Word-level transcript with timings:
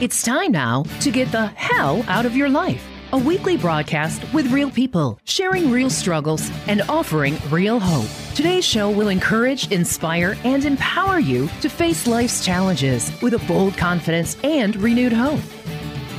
It's 0.00 0.24
time 0.24 0.50
now 0.50 0.82
to 1.02 1.10
get 1.12 1.30
the 1.30 1.46
hell 1.46 2.04
out 2.08 2.26
of 2.26 2.34
your 2.34 2.48
life. 2.48 2.84
A 3.12 3.16
weekly 3.16 3.56
broadcast 3.56 4.24
with 4.34 4.50
real 4.50 4.68
people, 4.68 5.20
sharing 5.22 5.70
real 5.70 5.88
struggles 5.88 6.50
and 6.66 6.82
offering 6.88 7.38
real 7.48 7.78
hope. 7.78 8.10
Today's 8.34 8.64
show 8.64 8.90
will 8.90 9.06
encourage, 9.06 9.70
inspire, 9.70 10.36
and 10.42 10.64
empower 10.64 11.20
you 11.20 11.48
to 11.60 11.68
face 11.68 12.08
life's 12.08 12.44
challenges 12.44 13.12
with 13.22 13.34
a 13.34 13.38
bold 13.46 13.76
confidence 13.76 14.36
and 14.42 14.74
renewed 14.74 15.12
hope. 15.12 15.40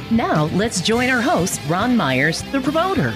Now, 0.10 0.46
let's 0.54 0.80
join 0.80 1.10
our 1.10 1.22
host, 1.22 1.60
Ron 1.68 1.98
Myers, 1.98 2.44
the 2.54 2.62
promoter. 2.62 3.12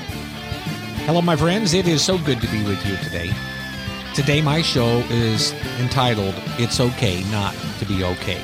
Hello, 1.06 1.22
my 1.22 1.38
friends. 1.38 1.74
It 1.74 1.88
is 1.88 2.02
so 2.02 2.18
good 2.18 2.42
to 2.42 2.48
be 2.52 2.66
with 2.66 2.86
you 2.86 2.98
today. 2.98 3.32
Today, 4.14 4.42
my 4.42 4.62
show 4.62 5.06
is 5.10 5.54
entitled 5.80 6.36
It's 6.58 6.82
Okay 6.82 7.24
Not 7.32 7.56
to 7.80 7.86
Be 7.86 8.04
Okay. 8.04 8.42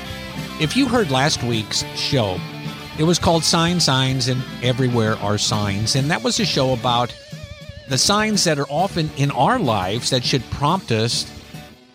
If 0.58 0.78
you 0.78 0.88
heard 0.88 1.12
last 1.12 1.44
week's 1.44 1.84
show, 1.98 2.40
it 2.98 3.04
was 3.04 3.20
called 3.20 3.44
Sign 3.44 3.82
Signs 3.82 4.30
and 4.30 4.41
Everywhere 4.64 5.18
Are 5.18 5.38
Signs. 5.38 5.98
And 5.98 6.09
that 6.09 6.23
was 6.23 6.40
a 6.40 6.45
show 6.45 6.72
about 6.72 7.14
the 7.90 7.98
signs 7.98 8.45
that 8.45 8.58
are 8.58 8.70
often 8.70 9.09
in 9.18 9.31
our 9.31 9.59
lives 9.59 10.12
that 10.12 10.23
should 10.23 10.50
prompt 10.52 10.94
us 10.94 11.30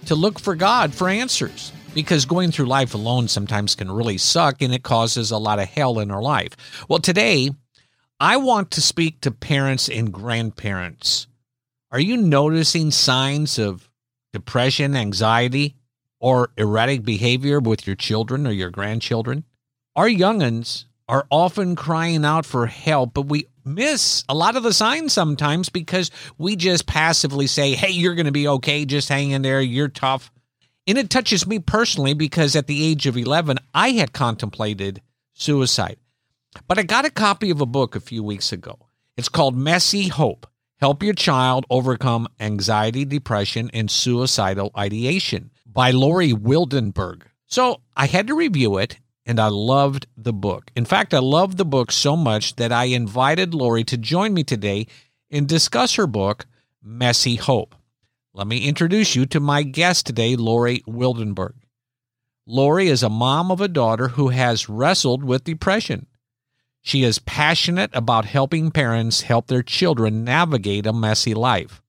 to 0.05 0.15
look 0.15 0.39
for 0.39 0.55
God 0.55 0.93
for 0.93 1.09
answers. 1.09 1.73
Because 1.95 2.27
going 2.27 2.53
through 2.53 2.67
life 2.67 2.93
alone 2.93 3.29
sometimes 3.29 3.75
can 3.75 3.91
really 3.91 4.19
suck 4.19 4.61
and 4.61 4.75
it 4.75 4.83
causes 4.83 5.31
a 5.31 5.39
lot 5.39 5.59
of 5.59 5.67
hell 5.67 5.99
in 5.99 6.11
our 6.11 6.23
life. 6.23 6.55
Well, 6.87 6.99
today, 6.99 7.53
I 8.21 8.37
want 8.37 8.73
to 8.73 8.83
speak 8.83 9.23
to 9.23 9.31
parents 9.31 9.89
and 9.89 10.13
grandparents. 10.13 11.29
Are 11.91 11.99
you 11.99 12.19
noticing 12.19 12.91
signs 12.91 13.59
of 13.59 13.89
depression, 14.35 14.97
anxiety, 14.97 15.77
or 16.21 16.51
erratic 16.57 17.03
behavior 17.03 17.59
with 17.59 17.87
your 17.87 17.97
children 17.97 18.47
or 18.47 18.53
your 18.53 18.71
grandchildren? 18.71 19.45
Our 19.97 20.09
young'uns 20.09 20.87
are 21.09 21.27
often 21.31 21.75
crying 21.75 22.25
out 22.25 22.47
for 22.47 22.67
help, 22.67 23.15
but 23.15 23.23
we 23.27 23.47
miss 23.65 24.25
a 24.29 24.35
lot 24.35 24.57
of 24.57 24.63
the 24.63 24.73
signs 24.73 25.13
sometimes 25.13 25.69
because 25.69 26.11
we 26.39 26.55
just 26.55 26.87
passively 26.87 27.49
say, 27.49 27.75
Hey, 27.75 27.91
you're 27.91 28.15
going 28.15 28.27
to 28.27 28.33
be 28.33 28.47
okay. 28.47 28.85
Just 28.85 29.09
hang 29.09 29.33
in 29.33 29.43
there. 29.43 29.61
You're 29.61 29.89
tough. 29.89 30.31
And 30.87 30.97
it 30.99 31.11
touches 31.11 31.47
me 31.47 31.59
personally 31.59 32.15
because 32.15 32.55
at 32.55 32.67
the 32.67 32.85
age 32.85 33.07
of 33.07 33.17
11, 33.17 33.59
I 33.75 33.91
had 33.91 34.13
contemplated 34.13 35.03
suicide. 35.35 35.97
But 36.67 36.79
I 36.79 36.83
got 36.83 37.05
a 37.05 37.11
copy 37.11 37.51
of 37.51 37.61
a 37.61 37.67
book 37.67 37.95
a 37.95 38.01
few 38.01 38.23
weeks 38.23 38.53
ago. 38.53 38.79
It's 39.17 39.29
called 39.29 39.57
Messy 39.57 40.09
Hope 40.09 40.47
Help 40.81 41.03
Your 41.03 41.15
Child 41.15 41.67
Overcome 41.71 42.29
Anxiety, 42.41 43.05
Depression, 43.05 43.71
and 43.75 43.91
Suicidal 43.91 44.71
Ideation 44.77 45.50
by 45.73 45.91
Lori 45.91 46.33
Wildenberg. 46.33 47.23
So 47.47 47.81
I 47.97 48.07
had 48.07 48.27
to 48.29 48.35
review 48.35 48.79
it 48.79 48.99
and 49.27 49.39
I 49.39 49.49
loved 49.49 50.07
the 50.17 50.33
book. 50.33 50.71
In 50.75 50.85
fact, 50.85 51.15
I 51.15 51.19
loved 51.19 51.57
the 51.57 51.65
book 51.65 51.93
so 51.93 52.17
much 52.17 52.57
that 52.57 52.73
I 52.73 52.85
invited 52.85 53.55
Lori 53.55 53.85
to 53.85 53.97
join 53.97 54.35
me 54.35 54.43
today 54.43 54.87
and 55.31 55.47
discuss 55.47 55.95
her 55.95 56.07
book, 56.07 56.47
Messy 56.83 57.37
Hope. 57.37 57.75
Let 58.33 58.47
me 58.47 58.67
introduce 58.67 59.15
you 59.15 59.27
to 59.27 59.41
my 59.41 59.63
guest 59.63 60.07
today, 60.07 60.37
Lori 60.37 60.83
Wildenberg. 60.87 61.55
Lori 62.47 62.89
is 62.89 63.03
a 63.03 63.09
mom 63.09 63.51
of 63.51 63.61
a 63.61 63.69
daughter 63.69 64.09
who 64.09 64.29
has 64.29 64.69
wrestled 64.69 65.23
with 65.23 65.45
depression. 65.45 66.07
She 66.81 67.05
is 67.05 67.19
passionate 67.19 67.91
about 67.93 68.25
helping 68.25 68.71
parents 68.71 69.23
help 69.23 69.47
their 69.47 69.63
children 69.63 70.25
navigate 70.25 70.87
a 70.87 70.93
messy 70.93 71.35
life. 71.35 71.83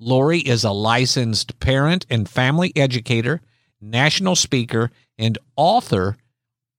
Lori 0.00 0.38
is 0.38 0.62
a 0.62 0.70
licensed 0.70 1.58
parent 1.58 2.06
and 2.08 2.28
family 2.28 2.72
educator, 2.76 3.40
national 3.80 4.36
speaker, 4.36 4.92
and 5.18 5.36
author 5.56 6.16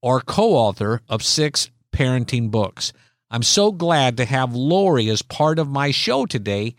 or 0.02 0.22
co 0.22 0.54
author 0.54 1.02
of 1.10 1.22
six 1.22 1.70
parenting 1.92 2.50
books. 2.50 2.94
I'm 3.30 3.44
so 3.44 3.74
glad 3.74 4.16
to 4.18 4.26
have 4.26 4.56
Lori 4.56 5.10
as 5.10 5.22
part 5.22 5.60
of 5.60 5.68
my 5.68 5.92
show 5.92 6.26
today. 6.26 6.76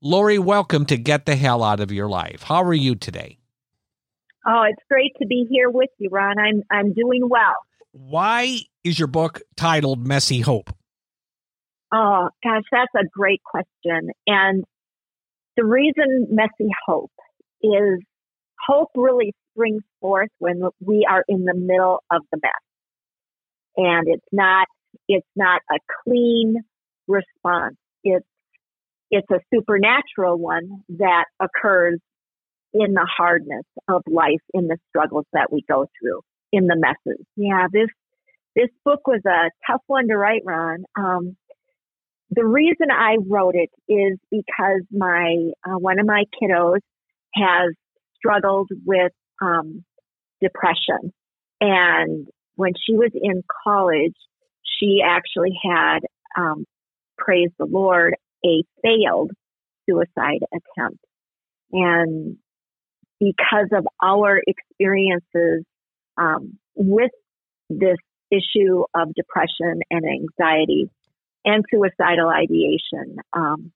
Lori, 0.00 0.38
welcome 0.38 0.86
to 0.86 0.96
Get 0.96 1.26
the 1.26 1.34
Hell 1.34 1.64
Out 1.64 1.80
of 1.80 1.90
Your 1.90 2.08
Life. 2.08 2.44
How 2.44 2.62
are 2.62 2.72
you 2.72 2.94
today? 2.94 3.38
Oh, 4.46 4.62
it's 4.70 4.82
great 4.88 5.16
to 5.20 5.26
be 5.26 5.48
here 5.50 5.68
with 5.68 5.90
you, 5.98 6.10
Ron. 6.12 6.38
I'm 6.38 6.62
I'm 6.70 6.92
doing 6.92 7.28
well. 7.28 7.56
Why 7.90 8.60
is 8.84 9.00
your 9.00 9.08
book 9.08 9.42
titled 9.56 10.06
Messy 10.06 10.40
Hope? 10.40 10.70
Oh, 11.92 12.28
gosh, 12.42 12.62
that's 12.70 12.94
a 12.96 13.08
great 13.12 13.40
question. 13.42 14.10
And 14.26 14.64
the 15.56 15.64
reason 15.64 16.28
messy 16.30 16.70
hope 16.86 17.12
is 17.62 18.00
hope 18.66 18.90
really 18.94 19.32
springs 19.52 19.82
forth 20.00 20.30
when 20.38 20.62
we 20.80 21.06
are 21.08 21.24
in 21.28 21.44
the 21.44 21.54
middle 21.54 22.02
of 22.10 22.22
the 22.32 22.38
mess. 22.42 22.52
And 23.76 24.06
it's 24.08 24.26
not, 24.32 24.66
it's 25.08 25.26
not 25.36 25.60
a 25.70 25.78
clean 26.04 26.56
response. 27.08 27.76
It's, 28.02 28.26
it's 29.10 29.30
a 29.30 29.40
supernatural 29.52 30.38
one 30.38 30.82
that 30.90 31.24
occurs 31.40 32.00
in 32.72 32.92
the 32.94 33.08
hardness 33.16 33.64
of 33.88 34.02
life, 34.06 34.42
in 34.52 34.66
the 34.66 34.78
struggles 34.88 35.26
that 35.32 35.52
we 35.52 35.62
go 35.68 35.86
through, 36.00 36.20
in 36.52 36.66
the 36.66 36.76
messes. 36.76 37.24
Yeah, 37.36 37.66
this, 37.72 37.88
this 38.56 38.68
book 38.84 39.06
was 39.06 39.20
a 39.26 39.50
tough 39.70 39.82
one 39.86 40.08
to 40.08 40.16
write, 40.16 40.42
Ron. 40.44 40.84
Um, 40.96 41.36
the 42.34 42.44
reason 42.44 42.88
I 42.90 43.16
wrote 43.26 43.54
it 43.54 43.70
is 43.88 44.18
because 44.30 44.82
my 44.90 45.50
uh, 45.64 45.78
one 45.78 45.98
of 45.98 46.06
my 46.06 46.24
kiddos 46.40 46.80
has 47.34 47.74
struggled 48.16 48.70
with 48.84 49.12
um, 49.42 49.84
depression, 50.40 51.12
and 51.60 52.26
when 52.56 52.72
she 52.86 52.94
was 52.94 53.10
in 53.14 53.42
college, 53.64 54.14
she 54.78 55.00
actually 55.04 55.58
had, 55.62 56.00
um, 56.36 56.64
praise 57.18 57.50
the 57.58 57.66
Lord, 57.66 58.14
a 58.44 58.62
failed 58.82 59.32
suicide 59.88 60.40
attempt, 60.52 61.04
and 61.72 62.36
because 63.20 63.68
of 63.72 63.86
our 64.02 64.40
experiences 64.46 65.64
um, 66.16 66.58
with 66.74 67.12
this 67.70 67.96
issue 68.30 68.84
of 68.94 69.14
depression 69.14 69.80
and 69.90 70.04
anxiety, 70.04 70.90
and 71.44 71.64
suicidal 71.72 72.28
ideation. 72.28 73.16
Um, 73.32 73.72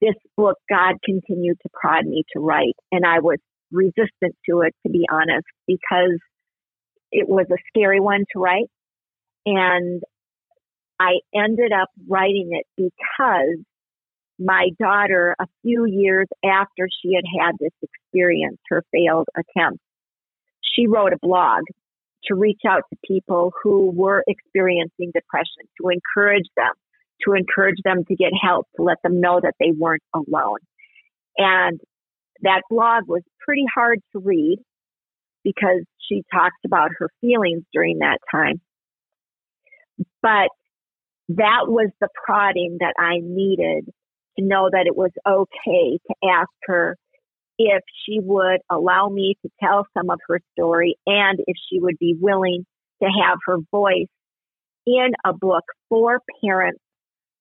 this 0.00 0.14
book, 0.36 0.56
God 0.68 0.96
continued 1.04 1.58
to 1.62 1.68
prod 1.72 2.06
me 2.06 2.24
to 2.32 2.40
write, 2.40 2.76
and 2.92 3.04
I 3.04 3.18
was 3.18 3.38
resistant 3.72 4.36
to 4.48 4.60
it, 4.60 4.74
to 4.86 4.92
be 4.92 5.06
honest, 5.10 5.46
because 5.66 6.18
it 7.10 7.28
was 7.28 7.46
a 7.50 7.56
scary 7.68 8.00
one 8.00 8.24
to 8.32 8.38
write. 8.38 8.70
And 9.44 10.02
I 11.00 11.18
ended 11.34 11.72
up 11.72 11.88
writing 12.08 12.50
it 12.52 12.66
because 12.76 13.64
my 14.38 14.68
daughter, 14.78 15.34
a 15.40 15.46
few 15.62 15.84
years 15.84 16.28
after 16.44 16.88
she 17.02 17.14
had 17.14 17.24
had 17.40 17.56
this 17.58 17.72
experience, 17.82 18.58
her 18.68 18.84
failed 18.92 19.26
attempt, 19.36 19.80
she 20.62 20.86
wrote 20.86 21.12
a 21.12 21.18
blog 21.20 21.64
to 22.24 22.34
reach 22.34 22.60
out 22.66 22.82
to 22.90 22.98
people 23.06 23.52
who 23.62 23.90
were 23.90 24.24
experiencing 24.26 25.12
depression, 25.14 25.68
to 25.80 25.88
encourage 25.88 26.48
them, 26.56 26.72
to 27.24 27.34
encourage 27.34 27.78
them 27.84 28.04
to 28.06 28.16
get 28.16 28.32
help, 28.40 28.66
to 28.76 28.82
let 28.82 28.98
them 29.02 29.20
know 29.20 29.40
that 29.42 29.54
they 29.60 29.72
weren't 29.76 30.02
alone. 30.14 30.58
And 31.36 31.80
that 32.42 32.62
blog 32.70 33.04
was 33.06 33.22
pretty 33.40 33.64
hard 33.74 34.00
to 34.12 34.20
read 34.20 34.58
because 35.44 35.84
she 36.08 36.22
talks 36.32 36.56
about 36.64 36.90
her 36.98 37.08
feelings 37.20 37.62
during 37.72 37.98
that 37.98 38.18
time. 38.30 38.60
But 40.22 40.48
that 41.28 41.66
was 41.66 41.90
the 42.00 42.08
prodding 42.24 42.78
that 42.80 42.94
I 42.98 43.20
needed 43.22 43.86
to 44.38 44.44
know 44.44 44.68
that 44.70 44.86
it 44.86 44.96
was 44.96 45.10
okay 45.26 45.98
to 46.06 46.28
ask 46.28 46.48
her 46.64 46.96
if 47.58 47.82
she 48.04 48.20
would 48.20 48.60
allow 48.70 49.08
me 49.08 49.36
to 49.42 49.50
tell 49.60 49.86
some 49.96 50.10
of 50.10 50.20
her 50.28 50.40
story 50.52 50.96
and 51.06 51.40
if 51.46 51.56
she 51.68 51.80
would 51.80 51.98
be 51.98 52.16
willing 52.18 52.64
to 53.02 53.08
have 53.08 53.38
her 53.46 53.56
voice 53.70 54.06
in 54.86 55.10
a 55.24 55.32
book 55.32 55.64
for 55.88 56.20
parents 56.42 56.80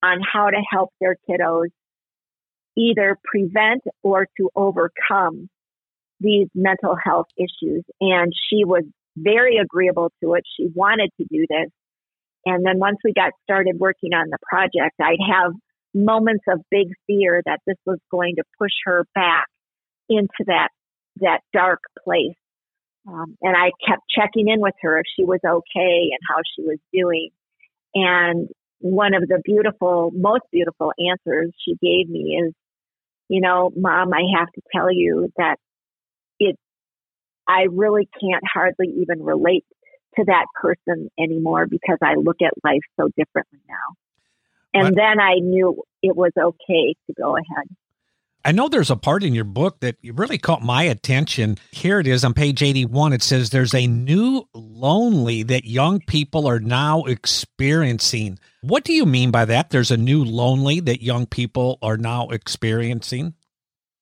on 0.04 0.20
how 0.22 0.50
to 0.50 0.62
help 0.70 0.90
their 1.00 1.16
kiddos 1.30 1.70
either 2.76 3.18
prevent 3.24 3.82
or 4.04 4.28
to 4.38 4.50
overcome 4.56 5.50
these 6.20 6.48
mental 6.54 6.96
health 7.02 7.28
issues. 7.38 7.84
And 8.02 8.32
she 8.50 8.66
was 8.66 8.84
very 9.16 9.58
agreeable 9.58 10.12
to 10.24 10.34
it. 10.36 10.44
She 10.58 10.68
wanted 10.74 11.10
to 11.20 11.28
do 11.30 11.46
this. 11.50 11.70
And 12.46 12.66
then 12.66 12.80
once 12.80 12.98
we 13.04 13.14
got 13.14 13.32
started 13.44 13.78
working 13.80 14.14
on 14.14 14.30
the 14.30 14.38
project, 14.48 14.96
I'd 15.02 15.18
have 15.32 15.54
moments 15.94 16.44
of 16.48 16.62
big 16.70 16.88
fear 17.08 17.42
that 17.46 17.60
this 17.66 17.78
was 17.86 17.98
going 18.12 18.36
to 18.36 18.44
push 18.60 18.72
her 18.86 19.06
back 19.16 19.48
into 20.10 20.44
that 20.48 20.70
that 21.20 21.40
dark 21.54 21.80
place. 22.04 22.36
Um, 23.08 23.38
and 23.42 23.56
I 23.56 23.72
kept 23.88 24.04
checking 24.10 24.50
in 24.50 24.60
with 24.60 24.74
her 24.82 25.00
if 25.00 25.06
she 25.16 25.24
was 25.24 25.40
okay 25.44 26.10
and 26.12 26.20
how 26.30 26.42
she 26.56 26.64
was 26.64 26.78
doing. 26.94 27.30
And 27.96 28.50
one 28.80 29.14
of 29.14 29.28
the 29.28 29.42
beautiful, 29.44 30.12
most 30.14 30.44
beautiful 30.52 30.92
answers 31.00 31.54
she 31.64 31.72
gave 31.82 32.10
me 32.10 32.40
is, 32.44 32.54
you 33.30 33.42
know, 33.42 33.72
mom, 33.76 34.14
I 34.14 34.24
have 34.38 34.52
to 34.54 34.62
tell 34.76 34.92
you 34.92 35.32
that 35.38 35.56
it, 36.40 36.58
I 37.48 37.68
really 37.72 38.10
can't 38.20 38.44
hardly 38.54 38.88
even 39.02 39.24
relate 39.24 39.66
to 40.18 40.26
that 40.26 40.46
person 40.62 41.10
anymore 41.18 41.66
because 41.66 41.98
I 42.04 42.16
look 42.16 42.38
at 42.44 42.54
life 42.64 42.82
so 43.00 43.08
differently 43.18 43.60
now. 43.68 43.96
And 44.74 44.96
then 44.96 45.20
I 45.20 45.36
knew 45.40 45.82
it 46.04 46.16
was 46.16 46.32
okay 46.38 46.96
to 47.08 47.14
go 47.14 47.36
ahead. 47.36 47.68
I 48.46 48.54
know 48.54 48.70
there's 48.70 48.92
a 48.92 48.96
part 48.96 49.24
in 49.24 49.34
your 49.34 49.44
book 49.44 49.82
that 49.82 49.98
really 50.04 50.38
caught 50.38 50.62
my 50.62 50.84
attention. 50.84 51.58
Here 51.72 52.00
it 52.00 52.08
is 52.08 52.24
on 52.24 52.34
page 52.34 52.64
81. 52.64 53.14
It 53.14 53.22
says 53.22 53.50
there's 53.50 53.76
a 53.76 53.88
new 53.88 54.48
lonely 54.54 55.44
that 55.44 55.66
young 55.66 56.00
people 56.00 56.48
are 56.48 56.60
now 56.60 57.04
experiencing. 57.04 58.40
What 58.62 58.86
do 58.86 58.94
you 58.94 59.06
mean 59.06 59.32
by 59.32 59.46
that? 59.46 59.70
There's 59.70 59.92
a 59.92 59.98
new 59.98 60.24
lonely 60.24 60.80
that 60.82 61.02
young 61.02 61.26
people 61.26 61.78
are 61.82 61.98
now 61.98 62.30
experiencing? 62.30 63.34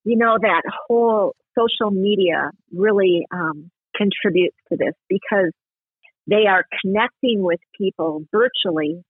You 0.04 0.16
know, 0.16 0.38
that 0.40 0.62
whole 0.86 1.34
social 1.58 1.90
media 1.90 2.50
really 2.72 3.26
um, 3.32 3.70
contributes 3.96 4.56
to 4.68 4.76
this 4.76 4.94
because 5.08 5.52
they 6.26 6.46
are 6.48 6.64
connecting 6.82 7.42
with 7.42 7.60
people 7.76 8.24
virtually, 8.30 9.02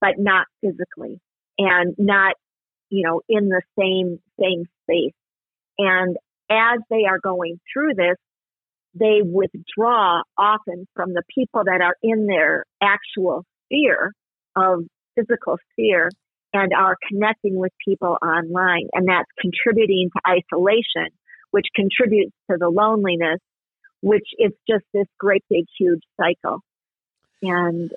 but 0.00 0.14
not 0.18 0.46
physically 0.60 1.20
and 1.58 1.94
not, 1.98 2.36
you 2.90 3.06
know, 3.06 3.20
in 3.28 3.48
the 3.48 3.62
same, 3.78 4.20
same 4.42 4.64
space. 4.84 5.14
And 5.78 6.16
as 6.50 6.80
they 6.90 7.04
are 7.08 7.18
going 7.18 7.60
through 7.72 7.94
this, 7.94 8.16
they 8.94 9.20
withdraw 9.24 10.22
often 10.36 10.86
from 10.94 11.14
the 11.14 11.22
people 11.34 11.64
that 11.64 11.80
are 11.80 11.96
in 12.02 12.26
their 12.26 12.64
actual 12.82 13.44
sphere 13.64 14.12
of 14.54 14.84
physical 15.14 15.56
sphere 15.72 16.10
and 16.52 16.72
are 16.74 16.96
connecting 17.08 17.56
with 17.56 17.72
people 17.86 18.18
online. 18.22 18.88
And 18.92 19.08
that's 19.08 19.30
contributing 19.40 20.10
to 20.14 20.30
isolation, 20.30 21.08
which 21.50 21.66
contributes 21.74 22.34
to 22.50 22.58
the 22.58 22.68
loneliness, 22.68 23.38
which 24.02 24.26
is 24.38 24.52
just 24.68 24.84
this 24.92 25.06
great 25.18 25.44
big 25.48 25.64
huge 25.78 26.02
cycle. 26.20 26.60
And, 27.40 27.90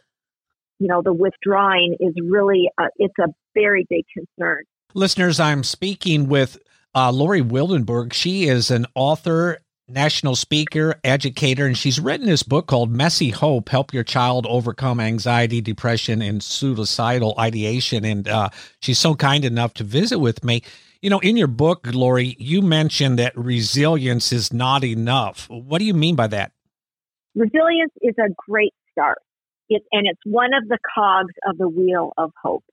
you 0.80 0.88
know, 0.88 1.02
the 1.02 1.14
withdrawing 1.14 1.98
is 2.00 2.14
really, 2.24 2.70
a, 2.80 2.84
it's 2.98 3.20
a 3.20 3.28
very 3.54 3.86
big 3.90 4.06
concern. 4.16 4.64
Listeners, 4.98 5.42
I'm 5.42 5.66
speaking 5.66 6.30
with 6.30 6.58
uh, 6.96 7.12
Lori 7.12 7.42
Wildenberg. 7.42 8.14
She 8.14 8.46
is 8.46 8.72
an 8.72 8.86
author, 8.96 9.58
national 9.90 10.38
speaker, 10.38 10.96
educator, 11.04 11.66
and 11.66 11.78
she's 11.78 12.00
written 12.00 12.28
this 12.28 12.44
book 12.44 12.68
called 12.68 12.90
Messy 12.90 13.30
Hope 13.30 13.68
Help 13.68 13.94
Your 13.94 14.06
Child 14.06 14.46
Overcome 14.48 15.02
Anxiety, 15.02 15.60
Depression, 15.60 16.22
and 16.22 16.42
Suicidal 16.42 17.36
Ideation. 17.38 18.06
And 18.06 18.26
uh, 18.30 18.48
she's 18.80 18.98
so 18.98 19.16
kind 19.16 19.44
enough 19.44 19.74
to 19.74 19.84
visit 19.84 20.20
with 20.20 20.46
me. 20.46 20.62
You 21.02 21.10
know, 21.10 21.20
in 21.20 21.36
your 21.36 21.48
book, 21.48 21.86
Lori, 21.92 22.38
you 22.40 22.62
mentioned 22.62 23.20
that 23.20 23.38
resilience 23.38 24.32
is 24.32 24.54
not 24.54 24.86
enough. 24.86 25.50
What 25.50 25.80
do 25.80 25.84
you 25.84 25.94
mean 25.94 26.16
by 26.16 26.28
that? 26.28 26.54
Resilience 27.36 27.92
is 28.02 28.16
a 28.18 28.34
great 28.50 28.74
start. 28.94 29.18
It, 29.68 29.84
and 29.92 30.08
it's 30.08 30.22
one 30.24 30.54
of 30.54 30.70
the 30.70 30.80
cogs 30.96 31.34
of 31.46 31.58
the 31.58 31.68
wheel 31.68 32.14
of 32.18 32.32
hope, 32.42 32.64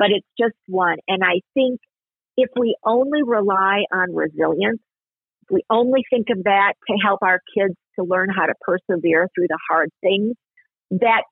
but 0.00 0.08
it's 0.10 0.26
just 0.40 0.56
one. 0.66 0.96
And 1.06 1.22
I 1.22 1.44
think 1.52 1.78
if 2.38 2.48
we 2.58 2.74
only 2.82 3.22
rely 3.22 3.84
on 3.92 4.14
resilience, 4.14 4.80
if 5.42 5.50
we 5.50 5.62
only 5.68 6.00
think 6.08 6.28
of 6.30 6.44
that 6.44 6.72
to 6.88 6.96
help 7.04 7.20
our 7.22 7.38
kids 7.54 7.74
to 7.98 8.04
learn 8.04 8.28
how 8.34 8.46
to 8.46 8.54
persevere 8.62 9.28
through 9.34 9.48
the 9.48 9.58
hard 9.68 9.90
things, 10.00 10.34
that 10.90 11.24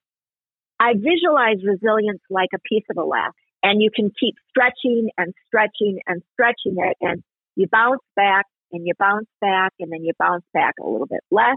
I 0.79 0.93
visualize 0.93 1.65
resilience 1.65 2.21
like 2.29 2.51
a 2.55 2.59
piece 2.69 2.85
of 2.91 2.99
a 2.99 3.01
elastic 3.01 3.35
and 3.63 3.83
you 3.83 3.91
can 3.95 4.13
keep 4.21 4.35
stretching 4.51 5.09
and 5.17 5.33
stretching 5.47 6.01
and 6.07 6.23
stretching 6.35 6.77
it 6.77 6.97
and 7.01 7.23
you 7.57 7.67
bounce 7.73 8.03
back 8.15 8.45
and 8.71 8.87
you 8.87 8.93
bounce 8.99 9.27
back 9.41 9.73
and 9.81 9.91
then 9.91 10.05
you 10.05 10.13
bounce 10.19 10.45
back 10.53 10.75
a 10.81 10.87
little 10.87 11.09
bit 11.09 11.21
less 11.31 11.57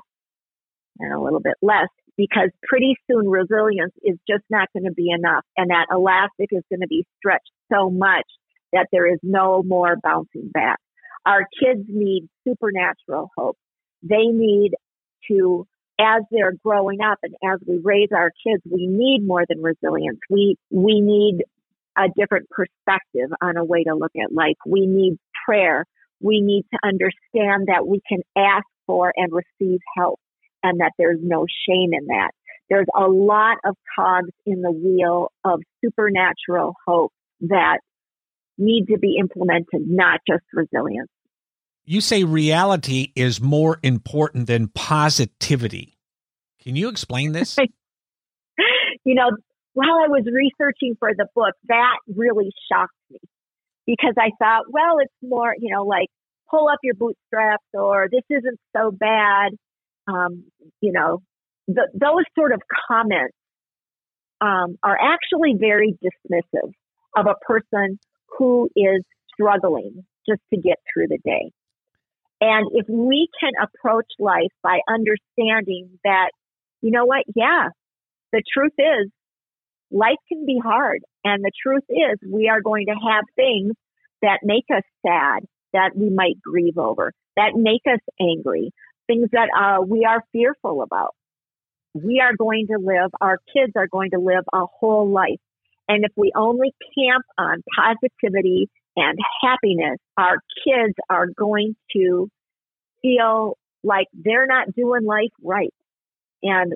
and 1.00 1.14
a 1.14 1.20
little 1.20 1.40
bit 1.40 1.56
less 1.62 1.88
because 2.18 2.50
pretty 2.68 2.96
soon 3.10 3.28
resilience 3.28 3.94
is 4.04 4.18
just 4.30 4.44
not 4.50 4.68
going 4.74 4.86
to 4.86 4.94
be 4.94 5.10
enough 5.10 5.44
and 5.58 5.70
that 5.70 5.88
elastic 5.92 6.50
is 6.52 6.64
going 6.70 6.82
to 6.82 6.88
be 6.88 7.06
stretched 7.18 7.52
so 7.72 7.90
much 7.90 8.26
that 8.74 8.88
there 8.92 9.12
is 9.12 9.20
no 9.24 9.64
more 9.64 9.96
bouncing 10.02 10.50
back. 10.54 10.78
Our 11.26 11.46
kids 11.60 11.86
need 11.88 12.28
supernatural 12.48 13.30
hope. 13.38 13.58
They 14.04 14.26
need 14.26 14.72
to 15.30 15.68
as 16.00 16.24
they're 16.32 16.54
growing 16.66 17.00
up 17.02 17.20
and 17.22 17.36
as 17.44 17.60
we 17.68 17.80
raise 17.84 18.10
our 18.16 18.32
kids, 18.46 18.64
we 18.66 18.88
need 18.88 19.26
more 19.26 19.44
than 19.48 19.62
resilience. 19.62 20.20
We, 20.30 20.56
we 20.72 21.00
need 21.00 21.44
a 21.98 22.08
different 22.18 22.48
perspective 22.50 23.30
on 23.42 23.58
a 23.58 23.64
way 23.64 23.84
to 23.84 23.94
look 23.94 24.14
at 24.16 24.34
life. 24.34 24.56
We 24.66 24.88
need 24.88 25.18
prayer. 25.46 25.86
We 26.20 26.42
need 26.42 26.66
to 26.74 26.80
understand 26.84 27.68
that 27.68 27.86
we 27.86 28.02
can 28.08 28.22
ask 28.36 28.66
for 28.88 29.14
and 29.16 29.32
receive 29.32 29.80
help 29.96 30.20
and 30.64 30.80
that 30.80 30.92
there's 30.98 31.20
no 31.22 31.46
shame 31.68 31.92
in 31.94 32.08
that. 32.08 32.32
There's 32.70 32.88
a 32.96 33.08
lot 33.08 33.58
of 33.66 33.76
cogs 33.98 34.32
in 34.46 34.62
the 34.62 34.72
wheel 34.72 35.32
of 35.44 35.62
supernatural 35.84 36.74
hope 36.88 37.12
that 37.42 37.80
need 38.58 38.86
to 38.88 38.98
be 38.98 39.18
implemented, 39.20 39.82
not 39.88 40.22
just 40.28 40.44
resilience. 40.54 41.10
You 41.84 42.00
say 42.00 42.24
reality 42.24 43.12
is 43.16 43.42
more 43.42 43.80
important 43.84 44.48
than 44.48 44.70
positivity. 44.70 45.98
Can 46.62 46.76
you 46.76 46.90
explain 46.90 47.32
this? 47.32 47.58
you 49.04 49.16
know, 49.16 49.32
while 49.74 49.96
I 50.04 50.08
was 50.08 50.24
researching 50.26 50.96
for 51.00 51.12
the 51.16 51.28
book, 51.34 51.56
that 51.68 51.98
really 52.08 52.52
shocked 52.72 52.94
me 53.10 53.20
because 53.86 54.14
I 54.18 54.30
thought, 54.38 54.66
well, 54.70 55.00
it's 55.00 55.14
more, 55.22 55.56
you 55.58 55.74
know, 55.74 55.84
like 55.84 56.08
pull 56.50 56.68
up 56.68 56.80
your 56.84 56.96
bootstraps 56.96 57.66
or 57.74 58.08
this 58.12 58.24
isn't 58.30 58.60
so 58.76 58.92
bad. 58.92 59.54
Um, 60.12 60.46
you 60.82 60.92
know, 60.92 61.22
those 61.68 62.26
sort 62.36 62.54
of 62.54 62.62
comments 62.88 63.36
um, 64.42 64.78
are 64.84 64.98
actually 65.00 65.56
very 65.58 65.98
dismissive 66.04 66.72
of 67.16 67.28
a 67.28 67.36
person 67.46 68.00
who 68.38 68.70
is 68.76 69.04
struggling 69.34 70.04
just 70.28 70.42
to 70.54 70.60
get 70.60 70.78
through 70.92 71.08
the 71.08 71.20
day. 71.24 71.52
And 72.42 72.70
if 72.74 72.88
we 72.90 73.30
can 73.40 73.52
approach 73.62 74.08
life 74.20 74.52
by 74.64 74.80
understanding 74.90 76.00
that, 76.04 76.32
you 76.82 76.92
know 76.92 77.06
what? 77.06 77.24
Yeah, 77.36 77.70
the 78.32 78.42
truth 78.52 78.74
is 78.80 79.12
life 79.92 80.18
can 80.28 80.46
be 80.46 80.60
hard. 80.64 81.02
And 81.24 81.44
the 81.44 81.52
truth 81.64 81.84
is 81.90 82.18
we 82.28 82.50
are 82.50 82.62
going 82.62 82.88
to 82.88 82.94
have 82.94 83.26
things 83.36 83.74
that 84.24 84.40
make 84.44 84.66
us 84.76 84.84
sad, 85.06 85.46
that 85.74 85.92
we 85.96 86.10
might 86.10 86.42
grieve 86.42 86.78
over, 86.78 87.14
that 87.36 87.52
make 87.56 87.82
us 87.88 88.00
angry, 88.20 88.72
things 89.08 89.30
that 89.32 89.50
uh, 89.58 89.82
we 89.82 90.06
are 90.06 90.24
fearful 90.32 90.82
about. 90.82 91.16
We 91.94 92.22
are 92.22 92.36
going 92.36 92.68
to 92.68 92.78
live, 92.80 93.12
our 93.20 93.38
kids 93.54 93.74
are 93.76 93.88
going 93.88 94.12
to 94.12 94.20
live 94.20 94.46
a 94.54 94.66
whole 94.80 95.10
life. 95.10 95.40
And 95.88 96.06
if 96.06 96.12
we 96.16 96.32
only 96.36 96.74
camp 96.98 97.26
on 97.38 97.64
positivity 97.76 98.70
and 98.96 99.18
happiness, 99.42 99.98
our 100.18 100.38
kids 100.66 100.94
are 101.10 101.28
going 101.28 101.76
to 101.94 102.30
feel 103.02 103.58
like 103.84 104.08
they're 104.14 104.48
not 104.48 104.74
doing 104.74 105.04
life 105.04 105.32
right. 105.44 105.74
And 106.44 106.74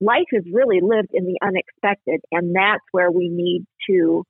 life 0.00 0.26
is 0.32 0.44
really 0.52 0.80
lived 0.82 1.10
in 1.12 1.24
the 1.24 1.38
unexpected. 1.42 2.20
And 2.30 2.54
that's 2.54 2.84
where 2.92 3.10
we 3.10 3.28
need 3.28 3.64
to, 3.88 4.24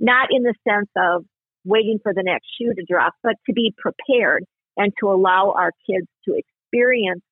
not 0.00 0.28
in 0.30 0.42
the 0.42 0.54
sense 0.68 0.90
of 0.96 1.24
waiting 1.64 1.98
for 2.02 2.12
the 2.12 2.22
next 2.24 2.46
shoe 2.58 2.74
to 2.74 2.84
drop, 2.88 3.14
but 3.22 3.36
to 3.46 3.52
be 3.52 3.72
prepared 3.76 4.44
and 4.76 4.92
to 5.00 5.10
allow 5.10 5.54
our 5.56 5.70
kids 5.88 6.06
to 6.24 6.32
experience 6.72 7.22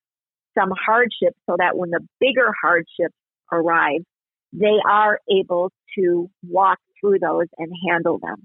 some 0.57 0.71
hardship 0.85 1.35
so 1.49 1.55
that 1.57 1.77
when 1.77 1.89
the 1.89 2.01
bigger 2.19 2.51
hardships 2.61 3.15
arrive, 3.51 4.01
they 4.53 4.77
are 4.89 5.19
able 5.29 5.71
to 5.97 6.29
walk 6.47 6.79
through 6.99 7.19
those 7.19 7.47
and 7.57 7.71
handle 7.89 8.19
them. 8.19 8.43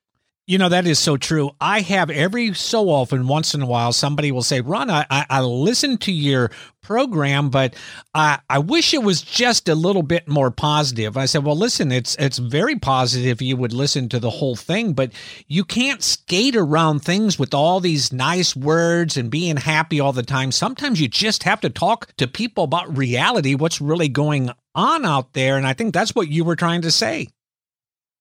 You 0.48 0.58
know, 0.58 0.68
that 0.68 0.86
is 0.86 1.00
so 1.00 1.16
true. 1.16 1.50
I 1.60 1.80
have 1.80 2.08
every 2.08 2.54
so 2.54 2.88
often, 2.88 3.26
once 3.26 3.52
in 3.52 3.62
a 3.62 3.66
while, 3.66 3.92
somebody 3.92 4.30
will 4.30 4.44
say, 4.44 4.60
Ron, 4.60 4.90
I, 4.90 5.04
I, 5.10 5.26
I 5.28 5.40
listen 5.40 5.98
to 5.98 6.12
your 6.12 6.52
program, 6.82 7.50
but 7.50 7.74
I, 8.14 8.38
I 8.48 8.60
wish 8.60 8.94
it 8.94 9.02
was 9.02 9.22
just 9.22 9.68
a 9.68 9.74
little 9.74 10.04
bit 10.04 10.28
more 10.28 10.52
positive. 10.52 11.16
I 11.16 11.26
said, 11.26 11.44
well, 11.44 11.56
listen, 11.56 11.90
it's, 11.90 12.14
it's 12.20 12.38
very 12.38 12.78
positive. 12.78 13.42
You 13.42 13.56
would 13.56 13.72
listen 13.72 14.08
to 14.10 14.20
the 14.20 14.30
whole 14.30 14.54
thing, 14.54 14.92
but 14.92 15.10
you 15.48 15.64
can't 15.64 16.00
skate 16.00 16.54
around 16.54 17.00
things 17.00 17.40
with 17.40 17.52
all 17.52 17.80
these 17.80 18.12
nice 18.12 18.54
words 18.54 19.16
and 19.16 19.28
being 19.28 19.56
happy 19.56 19.98
all 19.98 20.12
the 20.12 20.22
time. 20.22 20.52
Sometimes 20.52 21.00
you 21.00 21.08
just 21.08 21.42
have 21.42 21.60
to 21.62 21.70
talk 21.70 22.14
to 22.18 22.28
people 22.28 22.62
about 22.62 22.96
reality, 22.96 23.56
what's 23.56 23.80
really 23.80 24.08
going 24.08 24.50
on 24.76 25.04
out 25.04 25.32
there. 25.32 25.56
And 25.56 25.66
I 25.66 25.72
think 25.72 25.92
that's 25.92 26.14
what 26.14 26.28
you 26.28 26.44
were 26.44 26.54
trying 26.54 26.82
to 26.82 26.92
say. 26.92 27.30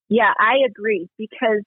Yeah, 0.10 0.34
I 0.39 0.65
agree 0.67 1.08
because 1.20 1.62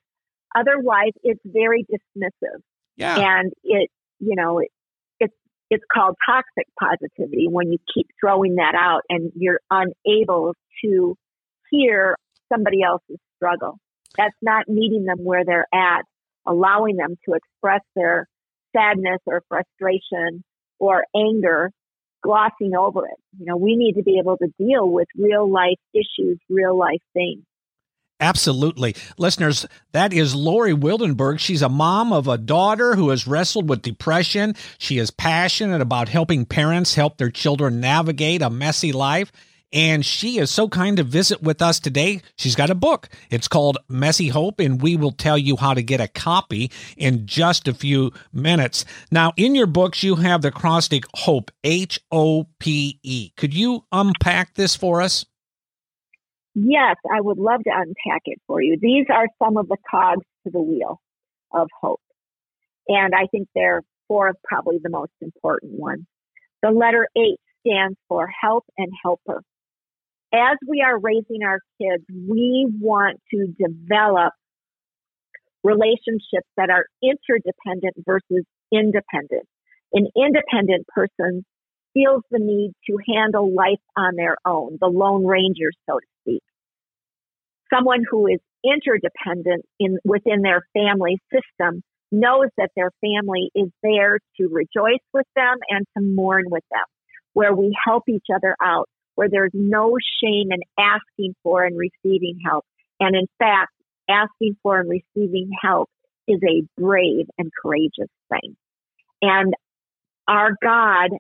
Otherwise, 0.57 1.13
it's 1.23 1.41
very 1.45 1.85
dismissive. 1.85 2.61
Yeah. 2.97 3.17
And 3.19 3.53
it, 3.63 3.91
you 4.19 4.35
know, 4.37 4.59
it, 4.59 4.69
it's, 5.21 5.35
it's 5.71 5.85
called 5.93 6.17
toxic 6.27 6.67
positivity 6.81 7.47
when 7.49 7.71
you 7.71 7.79
keep 7.95 8.07
throwing 8.21 8.57
that 8.57 8.75
out 8.75 9.03
and 9.09 9.31
you're 9.37 9.61
unable 9.71 10.55
to 10.85 11.17
hear 11.71 12.17
somebody 12.53 12.83
else's 12.83 13.19
struggle. 13.37 13.79
That's 14.17 14.37
not 14.43 14.69
meeting 14.69 15.05
them 15.05 15.19
where 15.23 15.45
they're 15.45 15.67
at, 15.73 16.03
allowing 16.47 16.97
them 16.97 17.17
to 17.29 17.35
express 17.35 17.83
their 17.95 18.27
sadness 18.75 19.21
or 19.27 19.43
frustration 19.49 20.43
or 20.79 21.05
anger, 21.15 21.71
glossing 22.23 22.75
over 22.79 23.07
it. 23.07 23.19
You 23.39 23.47
know, 23.47 23.57
we 23.57 23.77
need 23.77 23.95
to 23.95 24.03
be 24.03 24.19
able 24.19 24.37
to 24.39 24.49
deal 24.59 24.89
with 24.89 25.09
real 25.17 25.51
life 25.51 25.79
issues, 25.95 26.39
real 26.49 26.77
life 26.77 27.03
things. 27.13 27.45
Absolutely. 28.21 28.97
Listeners, 29.17 29.65
that 29.93 30.13
is 30.13 30.35
Lori 30.35 30.73
Wildenberg. 30.75 31.39
She's 31.39 31.63
a 31.63 31.69
mom 31.69 32.13
of 32.13 32.27
a 32.27 32.37
daughter 32.37 32.97
who 32.97 33.11
has 33.11 33.29
wrestled 33.29 33.69
with 33.69 33.83
depression. 33.83 34.57
She 34.77 34.99
is 34.99 35.13
passionate 35.13 35.81
about 35.81 36.09
helping 36.09 36.45
parents 36.45 36.97
help 36.97 37.17
their 37.17 37.31
children 37.31 37.81
navigate 37.81 38.43
a 38.43 38.51
messy 38.51 38.91
life. 38.91 39.31
And 39.73 40.05
she 40.05 40.39
is 40.39 40.51
so 40.51 40.67
kind 40.69 40.97
to 40.97 41.05
visit 41.05 41.43
with 41.43 41.61
us 41.61 41.79
today. 41.79 42.23
She's 42.37 42.57
got 42.57 42.71
a 42.71 42.75
book. 42.75 43.09
It's 43.31 43.49
called 43.49 43.77
Messy 43.89 44.29
Hope, 44.29 44.61
and 44.61 44.81
we 44.81 44.97
will 44.97 45.13
tell 45.13 45.37
you 45.37 45.57
how 45.57 45.75
to 45.75 45.83
get 45.83 46.01
a 46.01 46.09
copy 46.09 46.73
in 46.97 47.27
just 47.27 47.69
a 47.69 47.75
few 47.75 48.13
minutes. 48.33 48.87
Now, 49.11 49.35
in 49.37 49.55
your 49.55 49.67
books, 49.67 50.03
you 50.03 50.17
have 50.17 50.41
the 50.41 50.49
acrostic 50.49 51.05
HOPE, 51.15 51.51
H 51.63 52.01
O 52.11 52.49
P 52.59 52.99
E. 53.03 53.31
Could 53.37 53.53
you 53.53 53.85
unpack 53.93 54.55
this 54.55 54.75
for 54.75 55.03
us? 55.03 55.27
Yes, 56.61 56.97
I 57.11 57.21
would 57.21 57.39
love 57.39 57.63
to 57.65 57.71
unpack 57.71 58.23
it 58.25 58.41
for 58.47 58.63
you. 58.63 58.77
These 58.81 59.07
are 59.15 59.27
some 59.43 59.57
of 59.57 59.69
the 59.69 59.77
cogs 59.89 60.25
to 60.45 60.51
the 60.51 60.61
wheel 60.61 61.01
of 61.53 61.69
hope. 61.81 62.01
And 62.89 63.15
I 63.15 63.27
think 63.31 63.49
they're 63.55 63.83
four 64.09 64.29
of 64.29 64.37
probably 64.43 64.79
the 64.83 64.91
most 64.91 65.13
important 65.21 65.73
ones. 65.73 66.05
The 66.63 66.71
letter 66.71 67.07
H 67.17 67.39
stands 67.65 67.97
for 68.09 68.29
help 68.43 68.65
and 68.77 68.91
helper 69.05 69.43
as 70.33 70.57
we 70.67 70.83
are 70.83 70.99
raising 70.99 71.43
our 71.45 71.61
kids, 71.81 72.05
we 72.11 72.71
want 72.81 73.21
to 73.33 73.47
develop 73.59 74.35
relationships 75.65 76.49
that 76.57 76.71
are 76.71 76.87
interdependent 77.03 77.95
versus 78.07 78.45
independent. 78.73 79.47
An 79.93 80.07
independent 80.17 80.87
person 80.89 81.45
feels 81.95 82.23
the 82.31 82.39
need 82.39 82.73
to 82.89 82.99
handle 83.15 83.55
life 83.55 83.81
on 83.97 84.17
their 84.17 84.37
own, 84.45 84.77
the 84.81 84.89
lone 84.89 85.25
ranger, 85.25 85.73
so 85.89 85.99
to 85.99 86.07
speak. 86.23 86.43
Someone 87.73 88.05
who 88.09 88.27
is 88.27 88.39
interdependent 88.65 89.65
in 89.79 89.99
within 90.05 90.43
their 90.43 90.63
family 90.73 91.19
system 91.33 91.83
knows 92.11 92.49
that 92.57 92.71
their 92.75 92.91
family 93.01 93.51
is 93.55 93.69
there 93.83 94.19
to 94.41 94.49
rejoice 94.49 95.05
with 95.13 95.27
them 95.37 95.57
and 95.69 95.87
to 95.97 96.03
mourn 96.03 96.45
with 96.49 96.65
them, 96.71 96.85
where 97.35 97.55
we 97.55 97.77
help 97.87 98.09
each 98.09 98.27
other 98.35 98.57
out 98.63 98.89
where 99.19 99.29
there's 99.29 99.51
no 99.53 99.97
shame 100.23 100.53
in 100.53 100.61
asking 100.79 101.35
for 101.43 101.65
and 101.65 101.77
receiving 101.77 102.39
help. 102.47 102.65
And 103.01 103.17
in 103.17 103.27
fact, 103.37 103.73
asking 104.09 104.57
for 104.63 104.79
and 104.79 104.89
receiving 104.89 105.51
help 105.61 105.91
is 106.29 106.39
a 106.49 106.63
brave 106.81 107.27
and 107.37 107.51
courageous 107.61 108.11
thing. 108.31 108.57
And 109.21 109.55
our 110.29 110.51
God, 110.63 111.11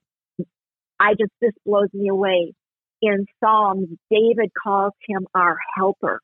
I 1.00 1.14
just, 1.18 1.32
this 1.40 1.50
blows 1.66 1.88
me 1.92 2.08
away. 2.08 2.52
In 3.02 3.26
Psalms, 3.42 3.88
David 4.12 4.52
calls 4.62 4.92
him 5.08 5.26
our 5.34 5.56
helper. 5.76 6.20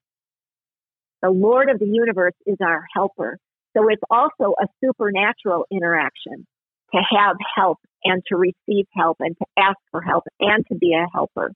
The 1.24 1.30
Lord 1.30 1.70
of 1.70 1.78
the 1.78 1.86
universe 1.86 2.34
is 2.44 2.58
our 2.62 2.84
helper. 2.92 3.38
So 3.74 3.88
it's 3.88 4.02
also 4.10 4.54
a 4.60 4.66
supernatural 4.84 5.64
interaction 5.72 6.46
to 6.92 7.00
have 7.16 7.36
help 7.56 7.78
and 8.04 8.22
to 8.28 8.36
receive 8.36 8.84
help 8.94 9.16
and 9.20 9.34
to 9.38 9.46
ask 9.56 9.78
for 9.90 10.02
help 10.02 10.24
and 10.38 10.66
to 10.70 10.74
be 10.74 10.92
a 10.92 11.06
helper. 11.14 11.52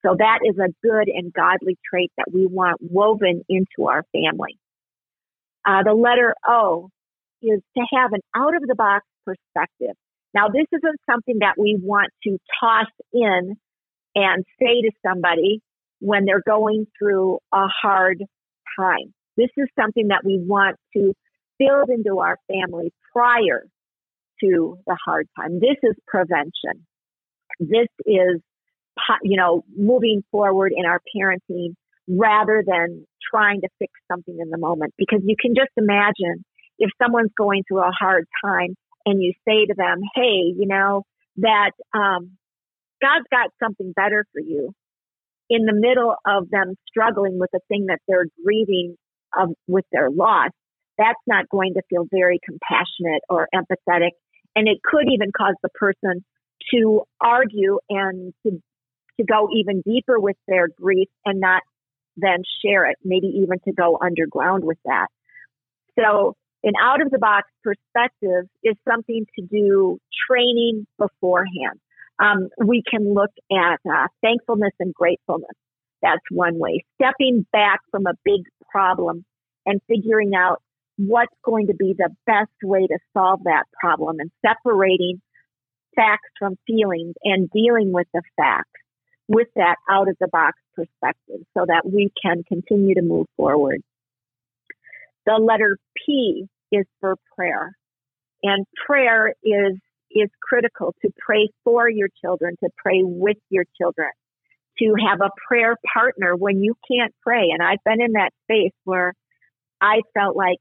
So 0.00 0.16
that 0.18 0.38
is 0.46 0.56
a 0.56 0.72
good 0.82 1.08
and 1.14 1.30
godly 1.30 1.76
trait 1.90 2.10
that 2.16 2.32
we 2.32 2.46
want 2.46 2.78
woven 2.80 3.42
into 3.50 3.86
our 3.86 4.02
family. 4.12 4.56
Uh, 5.62 5.82
the 5.84 5.92
letter 5.92 6.34
O 6.48 6.88
is 7.42 7.60
to 7.76 7.84
have 7.94 8.14
an 8.14 8.20
out 8.34 8.56
of 8.56 8.62
the 8.66 8.74
box 8.74 9.04
perspective. 9.26 9.94
Now, 10.32 10.48
this 10.48 10.66
isn't 10.72 11.00
something 11.04 11.40
that 11.40 11.56
we 11.58 11.78
want 11.78 12.08
to 12.22 12.38
toss 12.58 12.88
in 13.12 13.56
and 14.14 14.44
say 14.58 14.80
to 14.80 14.90
somebody 15.06 15.60
when 16.00 16.24
they're 16.24 16.42
going 16.44 16.86
through 16.98 17.40
a 17.52 17.66
hard 17.82 18.24
time. 18.78 19.14
This 19.36 19.50
is 19.56 19.68
something 19.78 20.08
that 20.08 20.22
we 20.24 20.38
want 20.38 20.76
to 20.94 21.14
build 21.58 21.88
into 21.88 22.18
our 22.18 22.38
family 22.48 22.92
prior 23.12 23.64
to 24.42 24.78
the 24.86 24.96
hard 25.04 25.28
time. 25.38 25.60
This 25.60 25.76
is 25.82 25.94
prevention. 26.06 26.86
This 27.60 27.88
is 28.04 28.40
you 29.22 29.36
know, 29.36 29.64
moving 29.74 30.22
forward 30.30 30.72
in 30.76 30.84
our 30.86 31.00
parenting 31.16 31.74
rather 32.08 32.62
than 32.66 33.06
trying 33.30 33.60
to 33.62 33.68
fix 33.78 33.92
something 34.10 34.36
in 34.38 34.50
the 34.50 34.58
moment. 34.58 34.92
Because 34.98 35.20
you 35.24 35.36
can 35.40 35.54
just 35.54 35.70
imagine 35.76 36.44
if 36.78 36.90
someone's 37.02 37.30
going 37.36 37.62
through 37.66 37.80
a 37.80 37.92
hard 37.98 38.26
time 38.44 38.74
and 39.06 39.22
you 39.22 39.32
say 39.46 39.66
to 39.66 39.74
them, 39.76 40.00
hey, 40.14 40.52
you 40.56 40.66
know, 40.66 41.04
that 41.38 41.70
um, 41.94 42.32
God's 43.00 43.26
got 43.30 43.50
something 43.62 43.92
better 43.94 44.24
for 44.32 44.40
you 44.40 44.74
in 45.50 45.64
the 45.64 45.74
middle 45.74 46.14
of 46.26 46.50
them 46.50 46.74
struggling 46.88 47.38
with 47.38 47.50
the 47.52 47.60
thing 47.68 47.86
that 47.86 48.00
they're 48.08 48.26
grieving 48.44 48.96
of, 49.36 49.50
with 49.66 49.84
their 49.92 50.10
loss, 50.10 50.50
that's 50.98 51.20
not 51.26 51.48
going 51.48 51.74
to 51.74 51.82
feel 51.88 52.06
very 52.10 52.38
compassionate 52.44 53.22
or 53.28 53.48
empathetic. 53.54 54.10
And 54.54 54.68
it 54.68 54.78
could 54.84 55.06
even 55.10 55.32
cause 55.36 55.54
the 55.62 55.70
person 55.74 56.24
to 56.72 57.02
argue 57.20 57.78
and 57.88 58.32
to 58.46 58.62
to 59.20 59.24
go 59.24 59.48
even 59.54 59.82
deeper 59.82 60.18
with 60.18 60.36
their 60.48 60.68
grief 60.68 61.08
and 61.26 61.38
not 61.38 61.62
then 62.16 62.42
share 62.64 62.88
it, 62.88 62.96
maybe 63.04 63.26
even 63.26 63.58
to 63.66 63.72
go 63.72 63.98
underground 64.02 64.64
with 64.64 64.78
that. 64.84 65.08
So 65.98 66.34
an 66.62 66.72
out 66.80 67.02
of 67.02 67.10
the 67.10 67.18
box 67.18 67.48
perspective 67.62 68.48
is 68.62 68.74
something 68.88 69.26
to 69.38 69.46
do 69.46 69.98
training 70.28 70.86
beforehand. 70.98 71.80
Um, 72.18 72.48
we 72.64 72.82
can 72.88 73.14
look 73.14 73.30
at 73.50 73.80
uh, 73.90 74.06
thankfulness 74.22 74.72
and 74.78 74.94
gratefulness. 74.94 75.56
That's 76.02 76.22
one 76.30 76.58
way. 76.58 76.84
Stepping 77.00 77.46
back 77.52 77.80
from 77.90 78.06
a 78.06 78.14
big 78.24 78.42
problem 78.70 79.24
and 79.66 79.80
figuring 79.88 80.32
out 80.34 80.62
what's 80.96 81.34
going 81.44 81.68
to 81.68 81.74
be 81.74 81.94
the 81.96 82.10
best 82.26 82.50
way 82.62 82.86
to 82.86 82.98
solve 83.12 83.44
that 83.44 83.64
problem 83.80 84.18
and 84.18 84.30
separating 84.44 85.20
facts 85.94 86.28
from 86.38 86.56
feelings 86.66 87.14
and 87.22 87.50
dealing 87.50 87.92
with 87.92 88.06
the 88.12 88.22
facts 88.36 88.70
with 89.28 89.48
that 89.56 89.76
out 89.90 90.08
of 90.08 90.16
the 90.20 90.28
box 90.28 90.58
perspective 90.74 91.40
so 91.56 91.64
that 91.66 91.82
we 91.84 92.10
can 92.22 92.42
continue 92.44 92.94
to 92.94 93.02
move 93.02 93.26
forward. 93.36 93.80
The 95.26 95.34
letter 95.34 95.78
P 95.94 96.46
is 96.70 96.86
for 97.00 97.16
prayer. 97.36 97.76
And 98.42 98.66
prayer 98.86 99.34
is, 99.44 99.78
is 100.14 100.30
critical 100.40 100.94
to 101.02 101.10
pray 101.18 101.48
for 101.64 101.88
your 101.88 102.08
children, 102.22 102.56
to 102.62 102.70
pray 102.76 103.02
with 103.02 103.38
your 103.50 103.64
children, 103.80 104.08
to 104.78 104.94
have 105.08 105.20
a 105.20 105.30
prayer 105.48 105.76
partner 105.92 106.34
when 106.36 106.62
you 106.62 106.74
can't 106.90 107.14
pray. 107.22 107.48
And 107.52 107.62
I've 107.62 107.82
been 107.84 108.00
in 108.00 108.12
that 108.12 108.30
space 108.44 108.74
where 108.84 109.14
I 109.80 110.00
felt 110.14 110.36
like 110.36 110.58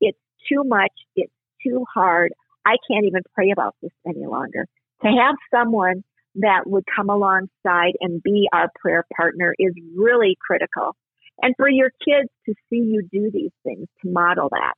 it's 0.00 0.18
too 0.48 0.62
much, 0.64 0.92
it's 1.16 1.32
too 1.64 1.84
hard. 1.92 2.32
I 2.64 2.76
can't 2.90 3.06
even 3.06 3.22
pray 3.34 3.50
about 3.50 3.74
this 3.82 3.92
any 4.06 4.26
longer. 4.26 4.66
To 5.02 5.08
have 5.08 5.36
someone 5.50 6.02
that 6.36 6.62
would 6.66 6.84
come 6.94 7.10
alongside 7.10 7.92
and 8.00 8.22
be 8.22 8.48
our 8.52 8.68
prayer 8.80 9.04
partner 9.16 9.54
is 9.58 9.72
really 9.96 10.36
critical. 10.40 10.94
And 11.42 11.54
for 11.56 11.68
your 11.68 11.90
kids 12.04 12.28
to 12.46 12.54
see 12.68 12.76
you 12.76 13.02
do 13.10 13.30
these 13.32 13.52
things, 13.64 13.86
to 14.02 14.10
model 14.10 14.48
that. 14.50 14.74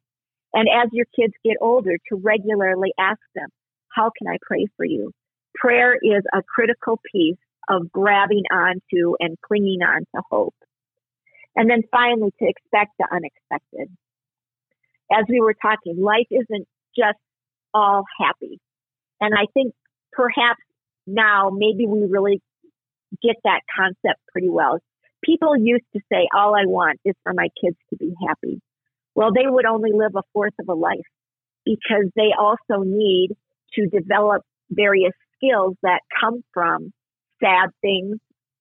And 0.54 0.68
as 0.68 0.88
your 0.92 1.06
kids 1.16 1.34
get 1.44 1.56
older, 1.60 1.98
to 2.08 2.16
regularly 2.16 2.92
ask 2.98 3.20
them, 3.34 3.48
how 3.94 4.10
can 4.16 4.28
I 4.28 4.38
pray 4.42 4.66
for 4.76 4.84
you? 4.84 5.12
Prayer 5.54 5.94
is 5.94 6.22
a 6.32 6.42
critical 6.42 6.98
piece 7.12 7.38
of 7.68 7.92
grabbing 7.92 8.44
onto 8.52 9.14
and 9.20 9.36
clinging 9.40 9.82
on 9.82 10.00
to 10.14 10.22
hope. 10.30 10.54
And 11.54 11.68
then 11.68 11.82
finally, 11.90 12.32
to 12.38 12.48
expect 12.48 12.92
the 12.98 13.06
unexpected. 13.10 13.94
As 15.12 15.24
we 15.28 15.40
were 15.40 15.54
talking, 15.54 16.00
life 16.00 16.26
isn't 16.30 16.66
just 16.96 17.18
all 17.74 18.04
happy. 18.18 18.58
And 19.20 19.34
I 19.34 19.46
think 19.52 19.74
perhaps 20.12 20.60
now 21.06 21.50
maybe 21.50 21.86
we 21.86 22.06
really 22.08 22.40
get 23.22 23.36
that 23.44 23.60
concept 23.76 24.20
pretty 24.32 24.48
well. 24.48 24.78
People 25.22 25.56
used 25.56 25.84
to 25.94 26.00
say, 26.10 26.28
all 26.34 26.54
I 26.54 26.66
want 26.66 26.98
is 27.04 27.14
for 27.22 27.32
my 27.34 27.48
kids 27.62 27.76
to 27.90 27.96
be 27.96 28.12
happy. 28.26 28.60
Well, 29.14 29.32
they 29.32 29.46
would 29.46 29.66
only 29.66 29.90
live 29.92 30.12
a 30.16 30.22
fourth 30.32 30.54
of 30.58 30.68
a 30.68 30.74
life 30.74 31.00
because 31.64 32.10
they 32.16 32.30
also 32.36 32.82
need 32.82 33.36
to 33.74 33.86
develop 33.86 34.42
various 34.70 35.12
skills 35.36 35.76
that 35.82 36.00
come 36.20 36.42
from 36.52 36.92
sad 37.42 37.70
things 37.80 38.18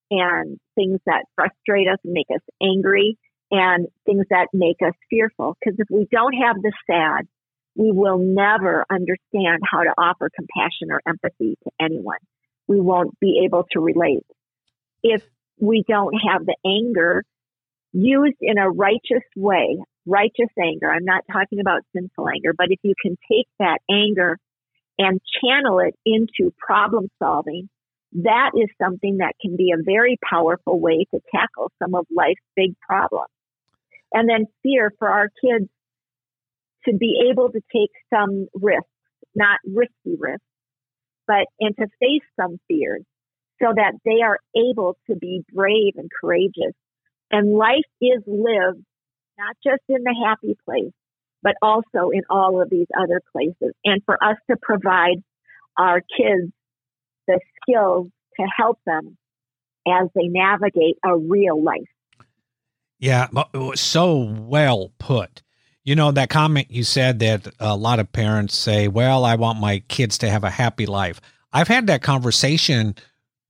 and 0.09 0.59
things 0.75 0.99
that 1.05 1.23
frustrate 1.35 1.87
us 1.87 1.97
and 2.03 2.13
make 2.13 2.27
us 2.33 2.41
angry 2.61 3.17
and 3.51 3.87
things 4.05 4.25
that 4.29 4.47
make 4.53 4.77
us 4.85 4.93
fearful. 5.09 5.55
Because 5.59 5.79
if 5.79 5.87
we 5.89 6.07
don't 6.11 6.33
have 6.33 6.57
the 6.61 6.71
sad, 6.89 7.27
we 7.75 7.91
will 7.91 8.17
never 8.17 8.85
understand 8.89 9.61
how 9.63 9.83
to 9.83 9.93
offer 9.97 10.29
compassion 10.35 10.91
or 10.91 11.01
empathy 11.07 11.57
to 11.63 11.71
anyone. 11.79 12.17
We 12.67 12.79
won't 12.81 13.17
be 13.19 13.43
able 13.45 13.65
to 13.71 13.79
relate. 13.79 14.25
If 15.03 15.23
we 15.59 15.83
don't 15.87 16.15
have 16.29 16.45
the 16.45 16.55
anger 16.65 17.23
used 17.93 18.37
in 18.41 18.57
a 18.57 18.69
righteous 18.69 19.23
way, 19.35 19.77
righteous 20.05 20.49
anger, 20.59 20.91
I'm 20.91 21.05
not 21.05 21.23
talking 21.31 21.59
about 21.59 21.81
sinful 21.93 22.27
anger, 22.29 22.53
but 22.57 22.67
if 22.69 22.79
you 22.83 22.93
can 23.01 23.17
take 23.31 23.47
that 23.59 23.79
anger 23.89 24.37
and 24.97 25.19
channel 25.41 25.79
it 25.79 25.95
into 26.05 26.53
problem 26.57 27.09
solving, 27.19 27.69
that 28.13 28.51
is 28.55 28.69
something 28.81 29.17
that 29.17 29.33
can 29.41 29.55
be 29.55 29.71
a 29.71 29.81
very 29.83 30.17
powerful 30.29 30.79
way 30.79 31.05
to 31.13 31.19
tackle 31.33 31.71
some 31.81 31.95
of 31.95 32.05
life's 32.15 32.41
big 32.55 32.73
problems. 32.79 33.29
And 34.13 34.29
then 34.29 34.45
fear 34.63 34.91
for 34.99 35.09
our 35.09 35.29
kids 35.43 35.69
to 36.85 36.93
be 36.95 37.29
able 37.31 37.51
to 37.51 37.61
take 37.73 37.91
some 38.13 38.47
risks, 38.53 38.87
not 39.33 39.59
risky 39.65 40.17
risks, 40.17 40.43
but 41.27 41.45
and 41.59 41.75
to 41.77 41.87
face 41.99 42.27
some 42.39 42.59
fears 42.67 43.03
so 43.61 43.67
that 43.73 43.93
they 44.03 44.21
are 44.23 44.39
able 44.55 44.97
to 45.09 45.15
be 45.15 45.43
brave 45.53 45.93
and 45.95 46.09
courageous. 46.19 46.73
And 47.29 47.55
life 47.55 47.87
is 48.01 48.21
lived 48.27 48.83
not 49.37 49.55
just 49.63 49.83
in 49.87 50.03
the 50.03 50.15
happy 50.25 50.57
place, 50.65 50.93
but 51.43 51.55
also 51.61 52.09
in 52.11 52.21
all 52.29 52.61
of 52.61 52.69
these 52.69 52.87
other 52.97 53.21
places. 53.31 53.73
And 53.83 54.01
for 54.05 54.21
us 54.23 54.37
to 54.49 54.57
provide 54.61 55.23
our 55.77 56.01
kids 56.01 56.51
the 57.27 57.39
skills 57.61 58.07
to 58.39 58.45
help 58.57 58.79
them 58.85 59.17
as 59.87 60.09
they 60.15 60.27
navigate 60.27 60.97
a 61.03 61.17
real 61.17 61.61
life. 61.61 61.81
Yeah, 62.99 63.27
so 63.75 64.35
well 64.39 64.91
put. 64.99 65.41
You 65.83 65.95
know, 65.95 66.11
that 66.11 66.29
comment 66.29 66.69
you 66.69 66.83
said 66.83 67.19
that 67.19 67.47
a 67.59 67.75
lot 67.75 67.99
of 67.99 68.11
parents 68.11 68.55
say, 68.55 68.87
well, 68.87 69.25
I 69.25 69.35
want 69.35 69.59
my 69.59 69.79
kids 69.87 70.19
to 70.19 70.29
have 70.29 70.43
a 70.43 70.51
happy 70.51 70.85
life. 70.85 71.19
I've 71.51 71.67
had 71.67 71.87
that 71.87 72.03
conversation 72.03 72.95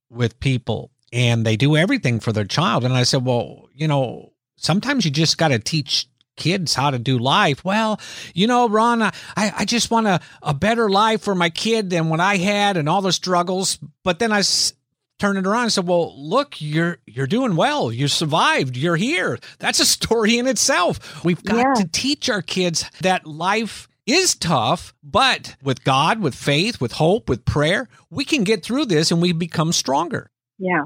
with 0.10 0.39
people 0.39 0.91
and 1.12 1.45
they 1.45 1.57
do 1.57 1.75
everything 1.75 2.21
for 2.21 2.31
their 2.31 2.45
child. 2.45 2.86
And 2.86 2.93
I 2.93 3.03
said, 3.03 3.25
well, 3.25 3.67
you 3.74 3.88
know, 3.88 4.31
sometimes 4.55 5.03
you 5.03 5.12
just 5.12 5.38
got 5.38 5.50
to 5.50 5.60
teach 5.60 6.07
kids 6.41 6.74
how 6.74 6.89
to 6.89 6.98
do 6.98 7.19
life. 7.19 7.63
Well, 7.63 8.00
you 8.33 8.48
know, 8.48 8.67
Ron, 8.67 9.03
I, 9.03 9.12
I 9.36 9.65
just 9.65 9.91
want 9.91 10.07
a, 10.07 10.19
a 10.41 10.55
better 10.55 10.89
life 10.89 11.21
for 11.21 11.36
my 11.36 11.51
kid 11.51 11.91
than 11.91 12.10
what 12.10 12.19
I 12.19 12.38
had 12.38 12.77
and 12.77 12.89
all 12.89 13.03
the 13.03 13.12
struggles. 13.12 13.77
But 14.03 14.17
then 14.17 14.31
I 14.31 14.39
s- 14.39 14.74
turned 15.19 15.38
it 15.38 15.45
around 15.45 15.63
and 15.63 15.71
said, 15.71 15.88
well, 15.88 16.19
look, 16.19 16.60
you're, 16.60 16.98
you're 17.05 17.27
doing 17.27 17.55
well. 17.55 17.91
You 17.91 18.07
survived. 18.07 18.75
You're 18.75 18.95
here. 18.95 19.38
That's 19.60 19.79
a 19.79 19.86
story 19.98 20.39
in 20.39 20.48
itself. 20.48 21.24
We've 21.24 21.43
got 21.43 21.57
yeah. 21.57 21.83
to 21.83 21.88
teach 21.88 22.27
our 22.27 22.41
kids 22.41 22.89
that 23.01 23.27
life 23.27 23.88
is 24.07 24.33
tough, 24.33 24.95
but 25.03 25.55
with 25.62 25.83
God, 25.83 26.21
with 26.21 26.33
faith, 26.33 26.81
with 26.81 26.93
hope, 26.93 27.29
with 27.29 27.45
prayer, 27.45 27.88
we 28.10 28.25
can 28.25 28.43
get 28.43 28.65
through 28.65 28.88
this 28.88 29.12
and 29.12 29.21
we 29.21 29.31
become 29.31 29.71
stronger. 29.71 30.31
Yeah 30.57 30.86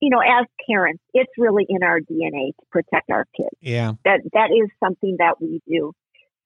you 0.00 0.10
know, 0.10 0.20
as 0.20 0.46
parents, 0.68 1.02
it's 1.14 1.32
really 1.38 1.66
in 1.68 1.82
our 1.82 2.00
DNA 2.00 2.48
to 2.58 2.66
protect 2.70 3.10
our 3.10 3.26
kids. 3.36 3.56
Yeah. 3.60 3.92
That 4.04 4.20
that 4.32 4.50
is 4.50 4.70
something 4.82 5.16
that 5.18 5.40
we 5.40 5.60
do. 5.66 5.92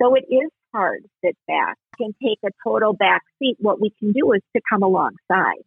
So 0.01 0.15
it 0.15 0.25
is 0.29 0.51
hard 0.73 1.03
to 1.03 1.09
sit 1.25 1.37
back 1.47 1.77
and 1.99 2.15
take 2.23 2.39
a 2.45 2.51
total 2.65 2.93
back 2.93 3.23
seat. 3.39 3.57
What 3.59 3.81
we 3.81 3.93
can 3.99 4.13
do 4.13 4.33
is 4.33 4.41
to 4.57 4.63
come 4.71 4.83
alongside. 4.83 5.63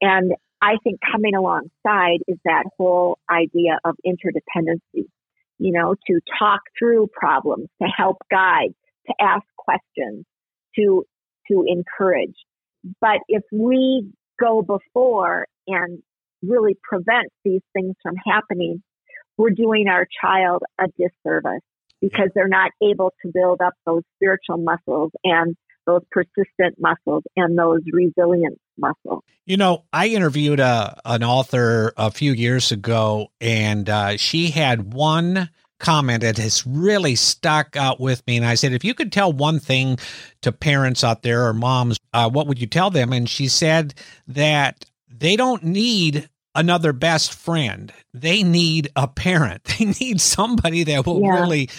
And 0.00 0.32
I 0.60 0.76
think 0.82 1.00
coming 1.12 1.34
alongside 1.34 2.18
is 2.26 2.36
that 2.44 2.64
whole 2.76 3.18
idea 3.30 3.78
of 3.84 3.94
interdependency, 4.04 5.06
you 5.58 5.72
know, 5.72 5.94
to 6.08 6.20
talk 6.38 6.60
through 6.78 7.08
problems, 7.12 7.68
to 7.80 7.88
help 7.88 8.16
guide, 8.30 8.74
to 9.06 9.14
ask 9.20 9.44
questions, 9.56 10.24
to 10.76 11.04
to 11.48 11.64
encourage. 11.66 12.34
But 13.00 13.20
if 13.28 13.42
we 13.52 14.10
go 14.38 14.62
before 14.62 15.46
and 15.66 16.02
really 16.42 16.76
prevent 16.82 17.28
these 17.44 17.62
things 17.72 17.94
from 18.02 18.14
happening, 18.16 18.82
we're 19.36 19.50
doing 19.50 19.88
our 19.88 20.06
child 20.20 20.62
a 20.78 20.86
disservice 20.98 21.62
because 22.00 22.28
they're 22.34 22.48
not 22.48 22.70
able 22.82 23.12
to 23.22 23.30
build 23.32 23.60
up 23.60 23.74
those 23.86 24.02
spiritual 24.16 24.58
muscles 24.58 25.10
and 25.24 25.56
those 25.86 26.02
persistent 26.10 26.76
muscles 26.78 27.22
and 27.36 27.58
those 27.58 27.80
resilient 27.90 28.58
muscles. 28.76 29.22
You 29.46 29.56
know, 29.56 29.84
I 29.92 30.08
interviewed 30.08 30.60
a, 30.60 31.00
an 31.04 31.24
author 31.24 31.92
a 31.96 32.10
few 32.10 32.32
years 32.32 32.70
ago, 32.70 33.28
and 33.40 33.88
uh, 33.88 34.16
she 34.18 34.50
had 34.50 34.92
one 34.92 35.48
comment 35.78 36.22
that 36.22 36.36
has 36.36 36.66
really 36.66 37.14
stuck 37.14 37.76
out 37.76 38.00
with 38.00 38.24
me. 38.26 38.36
And 38.36 38.44
I 38.44 38.54
said, 38.54 38.72
if 38.72 38.84
you 38.84 38.94
could 38.94 39.12
tell 39.12 39.32
one 39.32 39.60
thing 39.60 39.98
to 40.42 40.52
parents 40.52 41.02
out 41.02 41.22
there 41.22 41.46
or 41.46 41.54
moms, 41.54 41.98
uh, 42.12 42.28
what 42.28 42.46
would 42.46 42.60
you 42.60 42.66
tell 42.66 42.90
them? 42.90 43.12
And 43.12 43.28
she 43.28 43.48
said 43.48 43.94
that 44.26 44.84
they 45.08 45.36
don't 45.36 45.62
need 45.62 46.28
another 46.58 46.92
best 46.92 47.32
friend. 47.32 47.92
They 48.12 48.42
need 48.42 48.88
a 48.96 49.08
parent. 49.08 49.62
They 49.78 49.86
need 50.00 50.20
somebody 50.20 50.84
that 50.84 51.06
will 51.06 51.22
yeah. 51.22 51.40
really, 51.40 51.70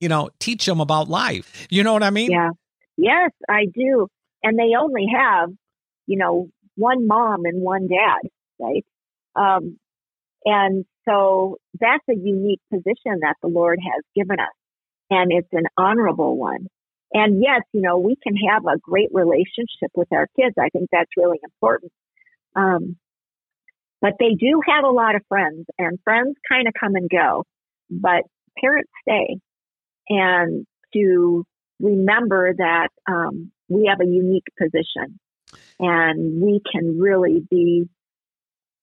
you 0.00 0.08
know, 0.08 0.30
teach 0.40 0.66
them 0.66 0.80
about 0.80 1.08
life. 1.08 1.66
You 1.70 1.84
know 1.84 1.92
what 1.92 2.02
I 2.02 2.10
mean? 2.10 2.30
Yeah. 2.30 2.50
Yes, 2.96 3.30
I 3.48 3.66
do. 3.72 4.08
And 4.42 4.58
they 4.58 4.76
only 4.78 5.06
have, 5.14 5.50
you 6.06 6.18
know, 6.18 6.48
one 6.74 7.06
mom 7.06 7.44
and 7.44 7.62
one 7.62 7.86
dad, 7.86 8.28
right? 8.58 8.84
Um, 9.36 9.78
and 10.44 10.84
so 11.08 11.58
that's 11.80 12.04
a 12.10 12.14
unique 12.14 12.60
position 12.72 13.20
that 13.22 13.36
the 13.40 13.48
Lord 13.48 13.78
has 13.82 14.02
given 14.14 14.38
us. 14.40 14.54
And 15.10 15.32
it's 15.32 15.48
an 15.52 15.66
honorable 15.76 16.36
one. 16.36 16.66
And 17.12 17.40
yes, 17.40 17.62
you 17.72 17.80
know, 17.80 17.98
we 17.98 18.16
can 18.16 18.34
have 18.50 18.64
a 18.66 18.78
great 18.78 19.10
relationship 19.12 19.92
with 19.94 20.08
our 20.12 20.26
kids. 20.38 20.54
I 20.58 20.68
think 20.70 20.88
that's 20.90 21.10
really 21.16 21.38
important. 21.44 21.92
Um, 22.56 22.96
but 24.04 24.16
they 24.20 24.34
do 24.38 24.60
have 24.68 24.84
a 24.84 24.90
lot 24.90 25.14
of 25.14 25.22
friends, 25.30 25.64
and 25.78 25.98
friends 26.04 26.36
kind 26.46 26.68
of 26.68 26.74
come 26.78 26.94
and 26.94 27.08
go, 27.08 27.44
but 27.90 28.24
parents 28.60 28.90
stay. 29.00 29.38
And 30.10 30.66
to 30.92 31.46
remember 31.80 32.52
that 32.52 32.88
um, 33.10 33.50
we 33.70 33.86
have 33.88 34.06
a 34.06 34.10
unique 34.10 34.44
position 34.60 35.18
and 35.80 36.42
we 36.42 36.60
can 36.70 36.98
really 37.00 37.46
be, 37.50 37.88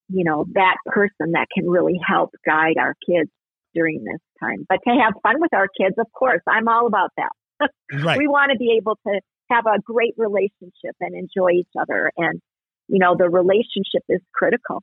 you 0.10 0.23
know, 0.23 0.45
that 0.53 0.77
person 0.88 1.34
that 1.34 1.45
can 1.53 1.69
really 1.69 1.99
help 2.03 2.31
guide 2.43 2.77
our 2.79 2.95
kids 3.07 3.29
during 3.75 4.03
this 4.03 4.19
time. 4.39 4.65
But 4.67 4.79
to 4.88 4.89
have 4.89 5.13
fun 5.21 5.39
with 5.39 5.53
our 5.53 5.67
kids, 5.67 5.97
of 5.99 6.07
course, 6.17 6.41
I'm 6.47 6.67
all 6.67 6.88
about 6.88 7.12
that. 7.17 7.69
right. 8.03 8.17
We 8.17 8.27
want 8.27 8.53
to 8.53 8.57
be 8.57 8.75
able 8.75 8.97
to 9.05 9.21
have 9.51 9.67
a 9.67 9.79
great 9.84 10.15
relationship 10.17 10.95
and 10.99 11.13
enjoy 11.13 11.51
each 11.51 11.69
other. 11.79 12.12
And, 12.17 12.41
you 12.88 12.97
know, 12.97 13.15
the 13.15 13.29
relationship 13.29 14.01
is 14.10 14.21
critical. 14.34 14.81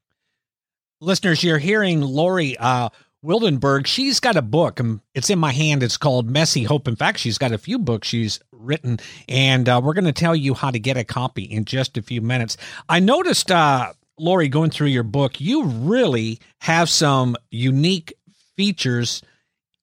Listeners, 1.00 1.44
you're 1.44 1.58
hearing 1.58 2.00
Lori 2.00 2.56
uh, 2.56 2.88
Wildenberg. 3.22 3.86
She's 3.86 4.18
got 4.18 4.36
a 4.36 4.42
book, 4.42 4.80
and 4.80 5.00
it's 5.14 5.30
in 5.30 5.38
my 5.38 5.52
hand. 5.52 5.82
It's 5.82 5.96
called 5.96 6.28
Messy 6.28 6.64
Hope. 6.64 6.88
In 6.88 6.96
fact, 6.96 7.18
she's 7.18 7.38
got 7.38 7.52
a 7.52 7.58
few 7.58 7.78
books 7.78 8.08
she's 8.08 8.40
written, 8.50 8.98
and 9.28 9.68
uh, 9.68 9.80
we're 9.82 9.94
going 9.94 10.04
to 10.04 10.12
tell 10.12 10.34
you 10.34 10.54
how 10.54 10.72
to 10.72 10.78
get 10.80 10.96
a 10.96 11.04
copy 11.04 11.44
in 11.44 11.64
just 11.64 11.96
a 11.96 12.02
few 12.02 12.20
minutes. 12.20 12.56
I 12.88 12.98
noticed, 12.98 13.50
uh, 13.50 13.92
Lori, 14.18 14.48
going 14.48 14.70
through 14.70 14.88
your 14.88 15.04
book, 15.04 15.40
you 15.40 15.64
really 15.64 16.40
have 16.62 16.88
some 16.90 17.36
unique 17.50 18.14
features 18.56 19.22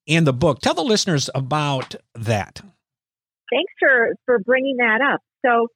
in 0.06 0.24
the 0.24 0.34
book. 0.34 0.60
Tell 0.60 0.74
the 0.74 0.82
listeners 0.82 1.30
about 1.34 1.94
that. 2.14 2.60
Thanks 3.50 3.72
for, 3.78 4.14
for 4.26 4.38
bringing 4.38 4.76
that 4.78 5.00
up. 5.00 5.20
So, 5.44 5.68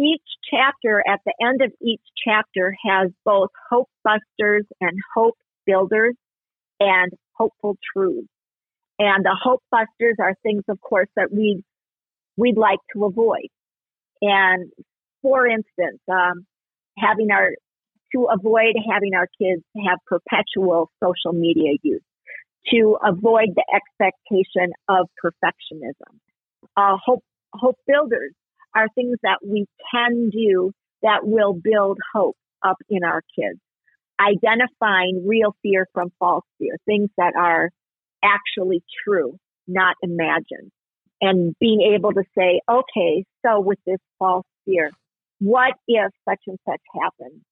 each 0.00 0.22
chapter, 0.50 1.02
at 1.06 1.20
the 1.24 1.34
end 1.40 1.62
of 1.62 1.72
each 1.82 2.02
chapter, 2.24 2.74
has 2.84 3.10
both 3.24 3.50
hope 3.70 3.88
busters 4.02 4.64
and 4.80 4.98
hope 5.14 5.36
builders 5.66 6.14
and 6.78 7.12
hopeful 7.34 7.76
truths. 7.92 8.28
And 8.98 9.24
the 9.24 9.36
hope 9.40 9.62
busters 9.70 10.16
are 10.20 10.34
things, 10.42 10.64
of 10.68 10.80
course, 10.80 11.08
that 11.16 11.32
we 11.32 11.62
we'd 12.36 12.56
like 12.56 12.78
to 12.94 13.04
avoid. 13.04 13.48
And 14.22 14.70
for 15.22 15.46
instance, 15.46 16.00
um, 16.10 16.46
having 16.98 17.30
our 17.30 17.50
to 18.12 18.26
avoid 18.30 18.74
having 18.92 19.14
our 19.14 19.28
kids 19.40 19.62
have 19.86 19.98
perpetual 20.06 20.90
social 21.02 21.32
media 21.32 21.72
use, 21.82 22.02
to 22.72 22.98
avoid 23.04 23.50
the 23.54 23.64
expectation 23.74 24.72
of 24.88 25.08
perfectionism. 25.24 26.18
Uh, 26.76 26.96
hope 27.04 27.22
hope 27.52 27.76
builders 27.86 28.32
are 28.74 28.88
things 28.94 29.16
that 29.22 29.38
we 29.44 29.66
can 29.92 30.30
do 30.30 30.72
that 31.02 31.20
will 31.22 31.54
build 31.54 31.98
hope 32.14 32.36
up 32.62 32.76
in 32.88 33.04
our 33.04 33.22
kids. 33.38 33.58
Identifying 34.20 35.24
real 35.26 35.54
fear 35.62 35.86
from 35.94 36.12
false 36.18 36.44
fear, 36.58 36.76
things 36.84 37.08
that 37.16 37.32
are 37.36 37.70
actually 38.22 38.82
true, 39.04 39.38
not 39.66 39.96
imagined. 40.02 40.70
And 41.22 41.54
being 41.58 41.94
able 41.94 42.12
to 42.12 42.22
say, 42.36 42.60
okay, 42.70 43.24
so 43.44 43.60
with 43.60 43.78
this 43.86 43.98
false 44.18 44.46
fear, 44.64 44.90
what 45.38 45.72
if 45.88 46.12
such 46.28 46.40
and 46.46 46.58
such 46.68 46.80
happens? 47.00 47.42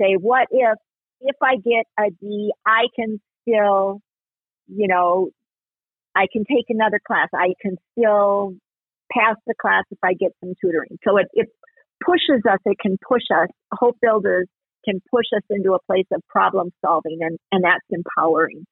Say, 0.00 0.14
what 0.20 0.48
if, 0.50 0.78
if 1.20 1.36
I 1.42 1.56
get 1.56 1.86
a 1.98 2.10
D, 2.20 2.52
I 2.66 2.86
can 2.94 3.20
still, 3.42 4.00
you 4.68 4.88
know, 4.88 5.30
I 6.14 6.26
can 6.32 6.44
take 6.44 6.66
another 6.68 7.00
class. 7.04 7.28
I 7.34 7.54
can 7.60 7.76
still 7.92 8.54
pass 9.12 9.36
the 9.46 9.54
class 9.60 9.84
if 9.90 9.98
I 10.02 10.14
get 10.14 10.32
some 10.40 10.54
tutoring. 10.62 10.98
So 11.06 11.16
it, 11.18 11.26
it 11.32 11.48
pushes 12.04 12.42
us, 12.48 12.58
it 12.64 12.78
can 12.80 12.96
push 13.06 13.24
us. 13.32 13.48
Hope 13.72 13.96
builders 14.00 14.48
can 14.84 15.00
push 15.10 15.26
us 15.36 15.42
into 15.50 15.74
a 15.74 15.82
place 15.86 16.06
of 16.12 16.22
problem 16.28 16.70
solving, 16.84 17.18
and, 17.20 17.38
and 17.50 17.64
that's 17.64 17.84
empowering. 17.90 18.64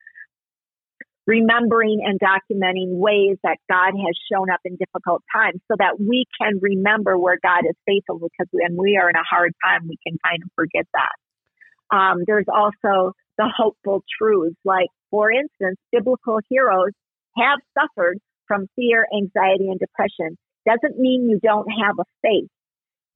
Remembering 1.26 2.04
and 2.04 2.20
documenting 2.20 3.00
ways 3.00 3.38
that 3.42 3.56
God 3.68 3.92
has 3.96 4.14
shown 4.30 4.50
up 4.50 4.60
in 4.64 4.76
difficult 4.76 5.22
times 5.34 5.60
so 5.70 5.76
that 5.78 5.98
we 5.98 6.26
can 6.38 6.60
remember 6.60 7.16
where 7.16 7.38
God 7.42 7.64
is 7.68 7.74
faithful 7.86 8.18
because 8.18 8.46
when 8.52 8.76
we 8.76 8.98
are 9.00 9.08
in 9.08 9.16
a 9.16 9.24
hard 9.28 9.52
time, 9.64 9.88
we 9.88 9.96
can 10.06 10.18
kind 10.24 10.42
of 10.42 10.50
forget 10.54 10.86
that. 10.92 11.96
Um, 11.96 12.24
there's 12.26 12.46
also 12.52 13.12
the 13.38 13.50
hopeful 13.56 14.04
truths, 14.18 14.56
like, 14.64 14.88
for 15.10 15.30
instance, 15.32 15.78
biblical 15.90 16.40
heroes 16.50 16.92
have 17.36 17.58
suffered 17.78 18.18
from 18.46 18.68
fear, 18.76 19.06
anxiety, 19.14 19.68
and 19.68 19.78
depression. 19.78 20.36
Doesn't 20.66 20.98
mean 20.98 21.28
you 21.28 21.38
don't 21.42 21.68
have 21.68 21.96
a 21.98 22.04
faith 22.22 22.50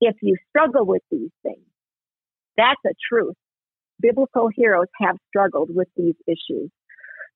if 0.01 0.15
you 0.21 0.35
struggle 0.49 0.85
with 0.85 1.01
these 1.11 1.31
things. 1.43 1.65
That's 2.57 2.79
a 2.85 2.93
truth. 3.11 3.35
Biblical 4.01 4.49
heroes 4.53 4.87
have 5.01 5.17
struggled 5.27 5.69
with 5.73 5.87
these 5.97 6.15
issues 6.27 6.69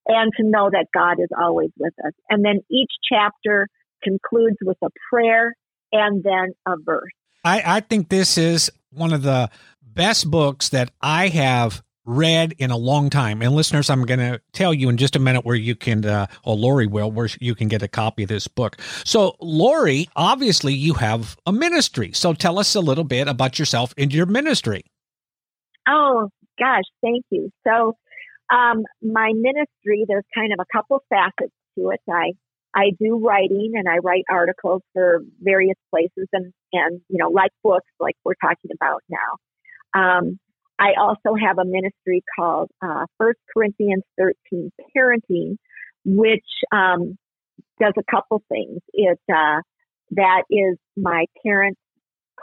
and 0.07 0.31
to 0.37 0.43
know 0.43 0.69
that 0.69 0.87
God 0.93 1.19
is 1.19 1.29
always 1.37 1.71
with 1.77 1.93
us. 2.05 2.13
And 2.29 2.43
then 2.43 2.59
each 2.69 2.91
chapter 3.11 3.67
concludes 4.03 4.57
with 4.61 4.77
a 4.83 4.89
prayer 5.09 5.53
and 5.91 6.23
then 6.23 6.53
a 6.65 6.75
verse. 6.83 7.11
I, 7.43 7.61
I 7.65 7.79
think 7.81 8.09
this 8.09 8.37
is 8.37 8.71
one 8.91 9.13
of 9.13 9.23
the 9.23 9.49
best 9.81 10.29
books 10.29 10.69
that 10.69 10.91
I 11.01 11.27
have 11.29 11.81
read 12.05 12.53
in 12.57 12.71
a 12.71 12.77
long 12.77 13.09
time. 13.09 13.41
And 13.41 13.53
listeners, 13.53 13.89
I'm 13.89 14.05
going 14.05 14.19
to 14.19 14.41
tell 14.51 14.73
you 14.73 14.89
in 14.89 14.97
just 14.97 15.15
a 15.15 15.19
minute 15.19 15.45
where 15.45 15.55
you 15.55 15.75
can, 15.75 16.05
uh, 16.05 16.27
or 16.43 16.55
Lori 16.55 16.87
will, 16.87 17.11
where 17.11 17.29
you 17.39 17.55
can 17.55 17.67
get 17.67 17.81
a 17.81 17.87
copy 17.87 18.23
of 18.23 18.29
this 18.29 18.47
book. 18.47 18.79
So, 19.05 19.35
Lori, 19.39 20.09
obviously 20.15 20.73
you 20.73 20.95
have 20.95 21.37
a 21.45 21.51
ministry. 21.51 22.11
So 22.13 22.33
tell 22.33 22.59
us 22.59 22.75
a 22.75 22.81
little 22.81 23.03
bit 23.03 23.27
about 23.27 23.59
yourself 23.59 23.93
and 23.97 24.13
your 24.13 24.25
ministry. 24.25 24.83
Oh, 25.87 26.29
gosh, 26.59 26.83
thank 27.01 27.25
you. 27.29 27.49
So, 27.65 27.95
um, 28.53 28.83
my 29.01 29.31
ministry, 29.33 30.05
there's 30.07 30.25
kind 30.35 30.53
of 30.53 30.59
a 30.59 30.77
couple 30.77 31.01
facets 31.09 31.53
to 31.77 31.89
it. 31.89 32.01
I 32.09 32.33
I 32.75 32.91
do 32.99 33.19
writing 33.23 33.73
and 33.75 33.87
I 33.87 33.97
write 33.97 34.23
articles 34.29 34.81
for 34.93 35.21
various 35.39 35.77
places 35.91 36.27
and, 36.33 36.51
and, 36.71 37.01
you 37.07 37.19
know, 37.19 37.29
like 37.29 37.51
books 37.63 37.89
like 37.99 38.15
we're 38.25 38.33
talking 38.41 38.71
about 38.73 39.01
now. 39.09 39.37
Um, 39.93 40.39
I 40.83 40.99
also 40.99 41.35
have 41.41 41.59
a 41.59 41.65
ministry 41.65 42.23
called 42.37 42.69
uh, 42.81 43.05
First 43.17 43.39
Corinthians 43.53 44.03
13 44.17 44.69
Parenting, 44.95 45.55
which 46.03 46.45
um, 46.73 47.17
does 47.79 47.93
a 47.97 48.03
couple 48.11 48.43
things. 48.49 48.79
It 48.91 49.19
uh, 49.33 49.61
that 50.11 50.43
is 50.49 50.77
my 50.97 51.25
parent 51.41 51.77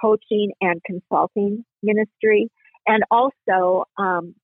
coaching 0.01 0.53
and 0.63 0.81
consulting 0.87 1.67
ministry, 1.83 2.49
and 2.87 3.05
also 3.11 3.85
um, 3.99 4.35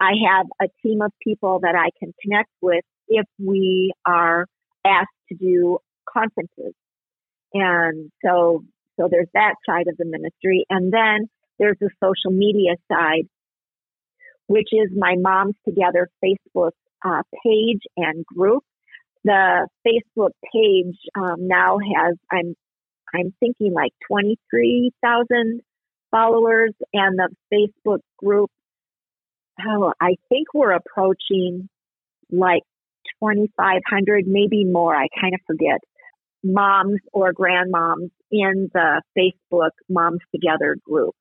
I 0.00 0.12
have 0.30 0.46
a 0.60 0.66
team 0.82 1.00
of 1.00 1.10
people 1.22 1.60
that 1.60 1.74
I 1.74 1.88
can 1.98 2.12
connect 2.22 2.50
with 2.60 2.84
if 3.08 3.24
we 3.38 3.94
are 4.06 4.44
asked 4.84 5.08
to 5.30 5.34
do 5.34 5.78
conferences. 6.06 6.74
And 7.54 8.10
so, 8.22 8.64
so 8.98 9.08
there's 9.10 9.28
that 9.32 9.54
side 9.66 9.88
of 9.88 9.96
the 9.96 10.04
ministry. 10.04 10.66
And 10.68 10.92
then 10.92 11.28
there's 11.58 11.78
the 11.80 11.90
social 12.02 12.36
media 12.36 12.74
side, 12.90 13.28
which 14.46 14.68
is 14.72 14.90
my 14.96 15.14
Moms 15.18 15.54
Together 15.64 16.08
Facebook 16.24 16.72
uh, 17.04 17.22
page 17.44 17.80
and 17.96 18.24
group. 18.26 18.64
The 19.24 19.66
Facebook 19.86 20.30
page 20.52 20.96
um, 21.16 21.48
now 21.48 21.78
has, 21.78 22.16
I'm, 22.30 22.54
I'm 23.14 23.34
thinking 23.40 23.72
like 23.72 23.92
23,000 24.08 25.60
followers 26.10 26.72
and 26.92 27.18
the 27.18 27.28
Facebook 27.52 28.00
group, 28.18 28.50
oh, 29.66 29.92
I 30.00 30.14
think 30.28 30.48
we're 30.54 30.72
approaching 30.72 31.68
like 32.30 32.62
2,500, 33.20 34.26
maybe 34.26 34.64
more. 34.64 34.94
I 34.94 35.06
kind 35.20 35.34
of 35.34 35.40
forget 35.46 35.80
moms 36.44 37.00
or 37.12 37.32
grandmoms 37.32 38.10
in 38.30 38.70
the 38.72 39.02
Facebook 39.18 39.70
Moms 39.88 40.20
Together 40.32 40.76
group. 40.84 41.14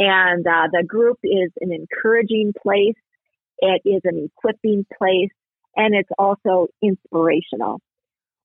And 0.00 0.46
uh, 0.46 0.68
the 0.72 0.82
group 0.84 1.18
is 1.22 1.52
an 1.60 1.72
encouraging 1.72 2.54
place. 2.60 2.96
It 3.58 3.82
is 3.84 4.00
an 4.04 4.30
equipping 4.34 4.86
place 4.98 5.30
and 5.76 5.94
it's 5.94 6.08
also 6.18 6.68
inspirational. 6.82 7.80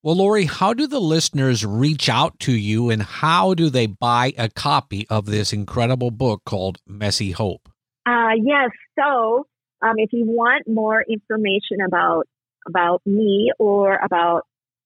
Well, 0.04 0.18
Lori, 0.18 0.46
how 0.46 0.74
do 0.74 0.86
the 0.86 1.00
listeners 1.00 1.66
reach 1.66 2.10
out 2.10 2.38
to 2.42 2.52
you 2.52 2.90
and 2.92 3.02
how 3.02 3.56
do 3.56 3.70
they 3.70 3.88
buy 3.88 4.34
a 4.38 4.50
copy 4.50 5.08
of 5.10 5.26
this 5.26 5.52
incredible 5.52 6.12
book 6.12 6.42
called 6.46 6.78
Messy 6.86 7.32
Hope? 7.32 7.70
Uh, 8.06 8.34
yes. 8.40 8.70
So, 9.00 9.48
um, 9.82 9.96
if 9.98 10.14
you 10.14 10.26
want 10.26 10.68
more 10.68 11.04
information 11.10 11.82
about 11.86 12.28
about 12.68 13.02
me 13.06 13.52
or 13.58 13.96
about 13.96 14.44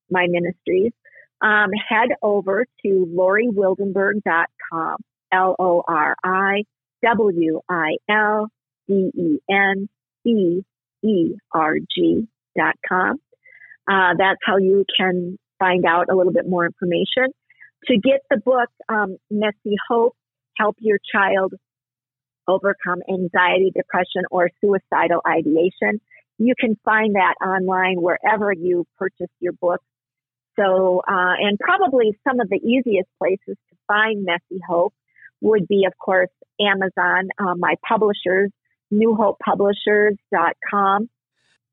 my 0.09 0.27
ministries, 0.29 0.91
um, 1.41 1.69
head 1.89 2.09
over 2.21 2.65
to 2.85 3.07
loriwildenberg.com, 3.13 4.97
L 5.31 5.55
O 5.59 5.83
R 5.87 6.15
I 6.23 6.63
W 7.03 7.61
I 7.69 7.97
L 8.09 8.49
D 8.87 9.11
E 9.15 9.39
N 9.49 9.89
B 10.23 10.63
E 11.03 11.35
R 11.53 11.75
G 11.95 12.27
dot 12.57 12.75
com. 12.87 13.17
Uh, 13.89 14.13
that's 14.17 14.39
how 14.45 14.57
you 14.57 14.85
can 14.97 15.37
find 15.57 15.85
out 15.85 16.07
a 16.11 16.15
little 16.15 16.33
bit 16.33 16.47
more 16.47 16.65
information. 16.65 17.33
To 17.85 17.97
get 17.97 18.21
the 18.29 18.37
book, 18.37 18.69
um, 18.87 19.17
Messy 19.31 19.75
Hope, 19.87 20.15
Help 20.57 20.75
Your 20.79 20.99
Child 21.13 21.53
Overcome 22.47 23.01
Anxiety, 23.09 23.71
Depression, 23.73 24.23
or 24.31 24.49
Suicidal 24.61 25.21
Ideation, 25.25 26.01
you 26.37 26.55
can 26.59 26.77
find 26.83 27.15
that 27.15 27.35
online 27.43 28.01
wherever 28.01 28.51
you 28.51 28.85
purchase 28.97 29.31
your 29.39 29.53
book. 29.53 29.81
So, 30.57 31.01
uh, 31.07 31.35
and 31.39 31.57
probably 31.59 32.17
some 32.27 32.39
of 32.39 32.49
the 32.49 32.57
easiest 32.57 33.09
places 33.17 33.57
to 33.69 33.75
find 33.87 34.25
Messy 34.25 34.61
Hope 34.67 34.93
would 35.41 35.67
be, 35.67 35.85
of 35.85 35.93
course, 35.97 36.29
Amazon, 36.59 37.29
uh, 37.39 37.55
my 37.57 37.75
publishers, 37.87 38.51
newhopepublishers.com. 38.93 41.09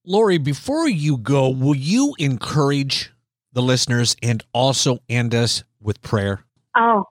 Lori, 0.04 0.38
before 0.38 0.88
you 0.88 1.16
go, 1.16 1.48
will 1.48 1.74
you 1.74 2.14
encourage 2.18 3.12
the 3.52 3.62
listeners 3.62 4.14
and 4.22 4.44
also 4.52 5.00
end 5.08 5.34
us 5.34 5.64
with 5.80 6.00
prayer? 6.02 6.44
Oh, 6.76 7.06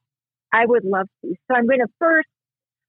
I 0.53 0.65
would 0.65 0.85
love 0.85 1.09
to. 1.21 1.35
So 1.47 1.55
I'm 1.55 1.67
going 1.67 1.79
to 1.79 1.91
first 1.99 2.29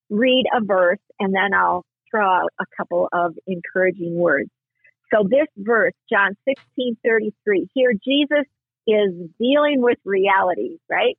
read 0.08 0.44
a 0.54 0.60
verse 0.64 1.00
and 1.18 1.34
then 1.34 1.52
I'll 1.54 1.84
throw 2.10 2.24
out 2.24 2.50
a 2.60 2.64
couple 2.76 3.08
of 3.12 3.34
encouraging 3.46 4.14
words. 4.14 4.50
So 5.12 5.26
this 5.28 5.48
verse, 5.56 5.94
John 6.10 6.36
16, 6.46 6.96
33, 7.04 7.68
here 7.74 7.92
Jesus 7.92 8.44
is 8.86 9.12
dealing 9.38 9.80
with 9.80 9.98
reality, 10.04 10.78
right? 10.88 11.16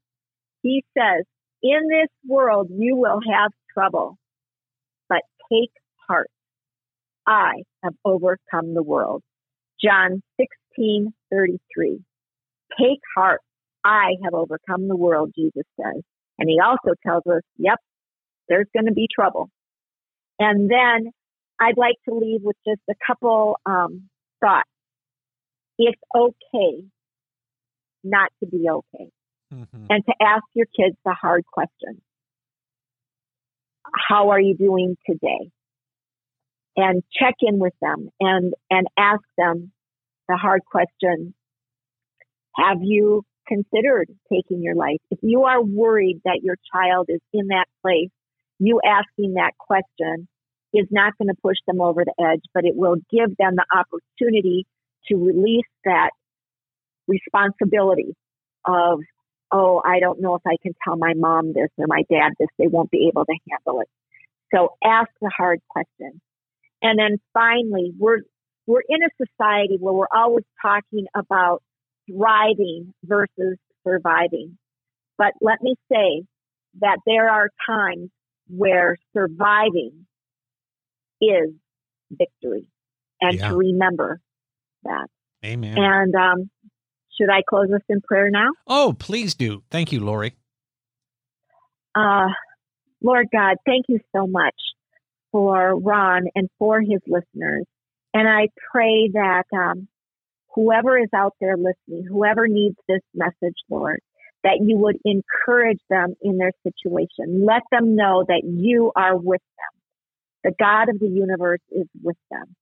He 0.61 0.85
says, 0.97 1.25
in 1.63 1.87
this 1.89 2.09
world 2.25 2.69
you 2.71 2.95
will 2.95 3.19
have 3.31 3.51
trouble, 3.73 4.17
but 5.09 5.21
take 5.51 5.71
heart. 6.07 6.29
I 7.25 7.63
have 7.83 7.93
overcome 8.05 8.73
the 8.73 8.83
world. 8.83 9.21
John 9.83 10.21
16, 10.39 11.13
33. 11.31 11.99
Take 12.79 12.99
heart. 13.15 13.41
I 13.83 14.15
have 14.23 14.33
overcome 14.33 14.87
the 14.87 14.95
world, 14.95 15.31
Jesus 15.37 15.63
says. 15.79 16.01
And 16.39 16.49
he 16.49 16.59
also 16.63 16.93
tells 17.05 17.23
us, 17.27 17.41
yep, 17.57 17.79
there's 18.49 18.67
going 18.73 18.85
to 18.85 18.93
be 18.93 19.07
trouble. 19.13 19.49
And 20.39 20.69
then 20.69 21.11
I'd 21.59 21.77
like 21.77 21.95
to 22.07 22.15
leave 22.15 22.41
with 22.43 22.55
just 22.67 22.81
a 22.89 22.93
couple 23.05 23.57
um, 23.65 24.09
thoughts. 24.41 24.69
It's 25.77 25.99
okay 26.15 26.83
not 28.03 28.29
to 28.41 28.49
be 28.49 28.67
okay, 28.69 29.09
mm-hmm. 29.53 29.85
and 29.89 30.05
to 30.05 30.13
ask 30.21 30.43
your 30.53 30.65
kids 30.65 30.95
the 31.05 31.13
hard 31.13 31.45
questions. 31.45 32.01
How 34.09 34.29
are 34.29 34.39
you 34.39 34.55
doing 34.55 34.97
today? 35.09 35.49
And 36.75 37.03
check 37.11 37.35
in 37.41 37.57
with 37.57 37.73
them 37.81 38.09
and 38.19 38.53
and 38.69 38.87
ask 38.97 39.23
them 39.37 39.71
the 40.27 40.35
hard 40.35 40.61
question. 40.65 41.33
Have 42.55 42.79
you 42.81 43.23
considered 43.47 44.07
taking 44.31 44.61
your 44.61 44.75
life? 44.75 44.99
If 45.09 45.19
you 45.21 45.43
are 45.43 45.63
worried 45.63 46.21
that 46.25 46.41
your 46.43 46.55
child 46.73 47.07
is 47.09 47.21
in 47.33 47.47
that 47.47 47.65
place, 47.81 48.09
you 48.59 48.81
asking 48.85 49.35
that 49.35 49.51
question 49.57 50.27
is 50.73 50.87
not 50.91 51.17
going 51.17 51.29
to 51.29 51.41
push 51.41 51.57
them 51.65 51.81
over 51.81 52.03
the 52.03 52.13
edge, 52.19 52.41
but 52.53 52.65
it 52.65 52.75
will 52.75 52.95
give 53.09 53.35
them 53.37 53.55
the 53.55 53.65
opportunity 53.73 54.65
to 55.07 55.15
release 55.15 55.65
that 55.85 56.09
responsibility 57.07 58.15
of, 58.65 58.99
oh, 59.51 59.81
I 59.83 59.99
don't 59.99 60.21
know 60.21 60.35
if 60.35 60.41
I 60.45 60.57
can 60.61 60.73
tell 60.83 60.97
my 60.97 61.13
mom 61.15 61.53
this 61.53 61.69
or 61.77 61.85
my 61.87 62.03
dad 62.09 62.33
this. 62.39 62.49
They 62.57 62.67
won't 62.67 62.91
be 62.91 63.07
able 63.07 63.25
to 63.25 63.35
handle 63.49 63.81
it. 63.81 63.89
So 64.53 64.75
ask 64.83 65.09
the 65.21 65.31
hard 65.35 65.59
question. 65.69 66.21
And 66.81 66.99
then 66.99 67.17
finally, 67.33 67.91
we're, 67.97 68.19
we're 68.65 68.83
in 68.87 68.99
a 69.03 69.25
society 69.25 69.77
where 69.79 69.93
we're 69.93 70.05
always 70.15 70.45
talking 70.61 71.05
about 71.15 71.63
thriving 72.09 72.93
versus 73.03 73.57
surviving. 73.85 74.57
But 75.17 75.33
let 75.41 75.61
me 75.61 75.75
say 75.91 76.23
that 76.79 76.99
there 77.05 77.29
are 77.29 77.49
times 77.65 78.09
where 78.49 78.97
surviving 79.13 80.05
is 81.21 81.49
victory 82.11 82.67
and 83.21 83.37
yeah. 83.37 83.49
to 83.49 83.55
remember 83.55 84.19
that. 84.83 85.07
Amen. 85.45 85.77
And 85.77 86.15
um, 86.15 86.49
should 87.19 87.29
I 87.29 87.41
close 87.47 87.69
us 87.73 87.81
in 87.89 88.01
prayer 88.01 88.29
now? 88.29 88.49
Oh, 88.67 88.95
please 88.97 89.35
do. 89.35 89.63
Thank 89.71 89.91
you, 89.91 89.99
Lori. 90.03 90.35
Uh, 91.95 92.29
Lord 93.01 93.27
God, 93.31 93.57
thank 93.65 93.85
you 93.87 93.99
so 94.15 94.27
much 94.27 94.55
for 95.31 95.77
Ron 95.79 96.25
and 96.35 96.49
for 96.59 96.81
his 96.81 97.01
listeners. 97.07 97.65
And 98.13 98.27
I 98.27 98.47
pray 98.71 99.09
that 99.13 99.43
um, 99.53 99.87
whoever 100.53 100.97
is 100.97 101.09
out 101.15 101.33
there 101.39 101.55
listening, 101.57 102.05
whoever 102.09 102.47
needs 102.47 102.75
this 102.87 103.01
message, 103.13 103.55
Lord, 103.69 103.99
that 104.43 104.59
you 104.61 104.77
would 104.77 104.97
encourage 105.05 105.79
them 105.89 106.15
in 106.21 106.37
their 106.37 106.51
situation. 106.63 107.45
Let 107.45 107.63
them 107.71 107.95
know 107.95 108.23
that 108.27 108.41
you 108.43 108.91
are 108.95 109.15
with 109.15 109.41
them. 109.41 109.81
The 110.43 110.55
God 110.57 110.89
of 110.89 110.99
the 110.99 111.07
universe 111.07 111.61
is 111.71 111.87
with 112.01 112.17
them. 112.31 112.55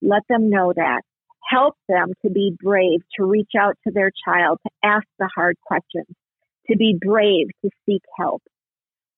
Let 0.00 0.22
them 0.28 0.50
know 0.50 0.72
that. 0.74 1.02
Help 1.48 1.74
them 1.88 2.12
to 2.24 2.30
be 2.30 2.56
brave, 2.58 3.00
to 3.18 3.24
reach 3.24 3.52
out 3.58 3.76
to 3.86 3.92
their 3.92 4.10
child, 4.26 4.58
to 4.66 4.70
ask 4.82 5.06
the 5.18 5.28
hard 5.34 5.56
questions, 5.64 6.06
to 6.70 6.76
be 6.76 6.96
brave, 6.98 7.48
to 7.64 7.70
seek 7.86 8.02
help. 8.18 8.42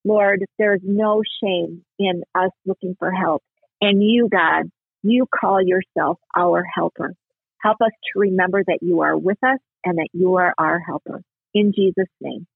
Lord, 0.04 0.44
there's 0.58 0.80
no 0.84 1.22
shame 1.42 1.84
in 1.98 2.22
us 2.34 2.50
looking 2.64 2.96
for 2.98 3.10
help. 3.10 3.42
And 3.80 4.02
you, 4.02 4.28
God, 4.30 4.70
you 5.02 5.26
call 5.26 5.60
yourself 5.62 6.18
our 6.36 6.64
helper. 6.64 7.14
Help 7.62 7.78
us 7.80 7.90
to 8.12 8.20
remember 8.20 8.62
that 8.66 8.78
you 8.82 9.00
are 9.00 9.16
with 9.16 9.38
us 9.42 9.58
and 9.84 9.98
that 9.98 10.08
you 10.12 10.36
are 10.36 10.54
our 10.58 10.78
helper. 10.78 11.22
In 11.54 11.72
Jesus' 11.74 12.06
name, 12.20 12.46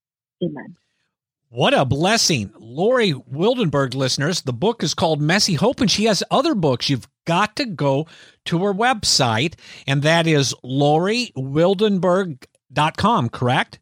amen. 0.43 0.75
What 1.53 1.73
a 1.73 1.83
blessing. 1.83 2.49
Lori 2.57 3.11
Wildenberg, 3.11 3.93
listeners, 3.93 4.43
the 4.43 4.53
book 4.53 4.83
is 4.83 4.93
called 4.93 5.21
Messy 5.21 5.55
Hope, 5.55 5.81
and 5.81 5.91
she 5.91 6.05
has 6.05 6.23
other 6.31 6.55
books. 6.55 6.89
You've 6.89 7.09
got 7.27 7.57
to 7.57 7.65
go 7.65 8.07
to 8.45 8.63
her 8.63 8.73
website, 8.73 9.55
and 9.85 10.01
that 10.03 10.27
is 10.27 10.55
loriwildenberg.com, 10.63 13.29
correct? 13.31 13.79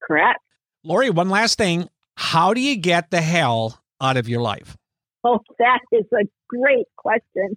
Correct. 0.00 0.38
Lori, 0.84 1.10
one 1.10 1.28
last 1.28 1.58
thing. 1.58 1.88
How 2.14 2.54
do 2.54 2.60
you 2.60 2.76
get 2.76 3.10
the 3.10 3.20
hell 3.20 3.82
out 4.00 4.16
of 4.16 4.28
your 4.28 4.40
life? 4.40 4.76
Oh, 5.24 5.40
that 5.58 5.80
is 5.90 6.06
a 6.12 6.22
great 6.48 6.86
question. 6.96 7.56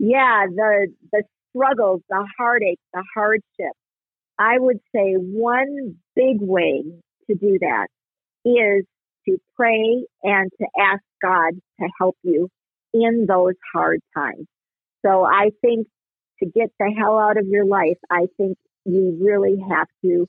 Yeah, 0.00 0.46
the 0.52 0.88
the 1.12 1.22
struggles, 1.50 2.02
the 2.08 2.26
heartache, 2.36 2.80
the 2.92 3.04
hardship, 3.14 3.76
I 4.36 4.58
would 4.58 4.80
say 4.92 5.14
one 5.14 5.94
big 6.16 6.40
way 6.40 6.82
to 7.28 7.36
do 7.36 7.58
that 7.60 7.86
is 8.46 8.84
to 9.28 9.38
pray 9.56 10.04
and 10.22 10.50
to 10.60 10.66
ask 10.80 11.02
God 11.20 11.54
to 11.80 11.88
help 11.98 12.16
you 12.22 12.48
in 12.94 13.26
those 13.28 13.54
hard 13.74 14.00
times. 14.16 14.46
So 15.04 15.24
I 15.24 15.50
think 15.60 15.88
to 16.42 16.46
get 16.46 16.70
the 16.78 16.94
hell 16.96 17.18
out 17.18 17.38
of 17.38 17.46
your 17.46 17.64
life, 17.64 17.98
I 18.10 18.26
think 18.36 18.56
you 18.84 19.18
really 19.20 19.56
have 19.68 19.88
to 20.04 20.26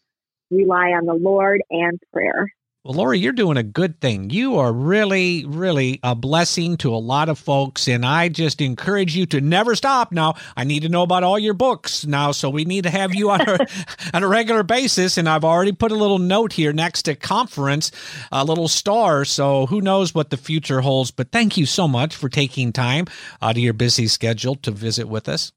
rely 0.50 0.90
on 0.90 1.06
the 1.06 1.14
Lord 1.14 1.62
and 1.70 2.00
prayer. 2.12 2.52
Well, 2.88 2.96
Lori, 2.96 3.20
you're 3.20 3.34
doing 3.34 3.58
a 3.58 3.64
good 3.64 4.00
thing. 4.00 4.30
You 4.30 4.60
are 4.60 4.72
really, 4.72 5.44
really 5.46 6.00
a 6.04 6.16
blessing 6.16 6.78
to 6.78 6.96
a 6.96 6.96
lot 6.96 7.28
of 7.28 7.38
folks. 7.38 7.86
And 7.86 8.06
I 8.06 8.30
just 8.30 8.62
encourage 8.62 9.14
you 9.14 9.26
to 9.26 9.42
never 9.42 9.76
stop. 9.76 10.14
Now, 10.14 10.36
I 10.56 10.64
need 10.64 10.84
to 10.84 10.88
know 10.88 11.02
about 11.02 11.22
all 11.22 11.38
your 11.38 11.54
books 11.54 12.06
now. 12.06 12.32
So 12.32 12.50
we 12.50 12.64
need 12.64 12.86
to 12.86 12.90
have 12.90 13.14
you 13.14 13.30
on 13.30 13.42
a, 13.42 13.58
on 14.14 14.24
a 14.24 14.28
regular 14.30 14.64
basis. 14.64 15.18
And 15.18 15.28
I've 15.28 15.44
already 15.44 15.74
put 15.74 15.92
a 15.92 15.96
little 15.96 16.18
note 16.18 16.54
here 16.54 16.72
next 16.72 17.02
to 17.04 17.16
conference, 17.16 17.92
a 18.32 18.46
little 18.46 18.70
star. 18.70 19.26
So 19.26 19.66
who 19.66 19.82
knows 19.82 20.16
what 20.16 20.30
the 20.30 20.38
future 20.38 20.80
holds. 20.80 21.12
But 21.12 21.34
thank 21.34 21.58
you 21.58 21.66
so 21.66 21.90
much 21.90 22.16
for 22.16 22.30
taking 22.30 22.72
time 22.72 23.08
out 23.42 23.58
of 23.58 23.62
your 23.62 23.74
busy 23.74 24.08
schedule 24.08 24.56
to 24.56 24.72
visit 24.72 25.10
with 25.10 25.28
us. 25.28 25.52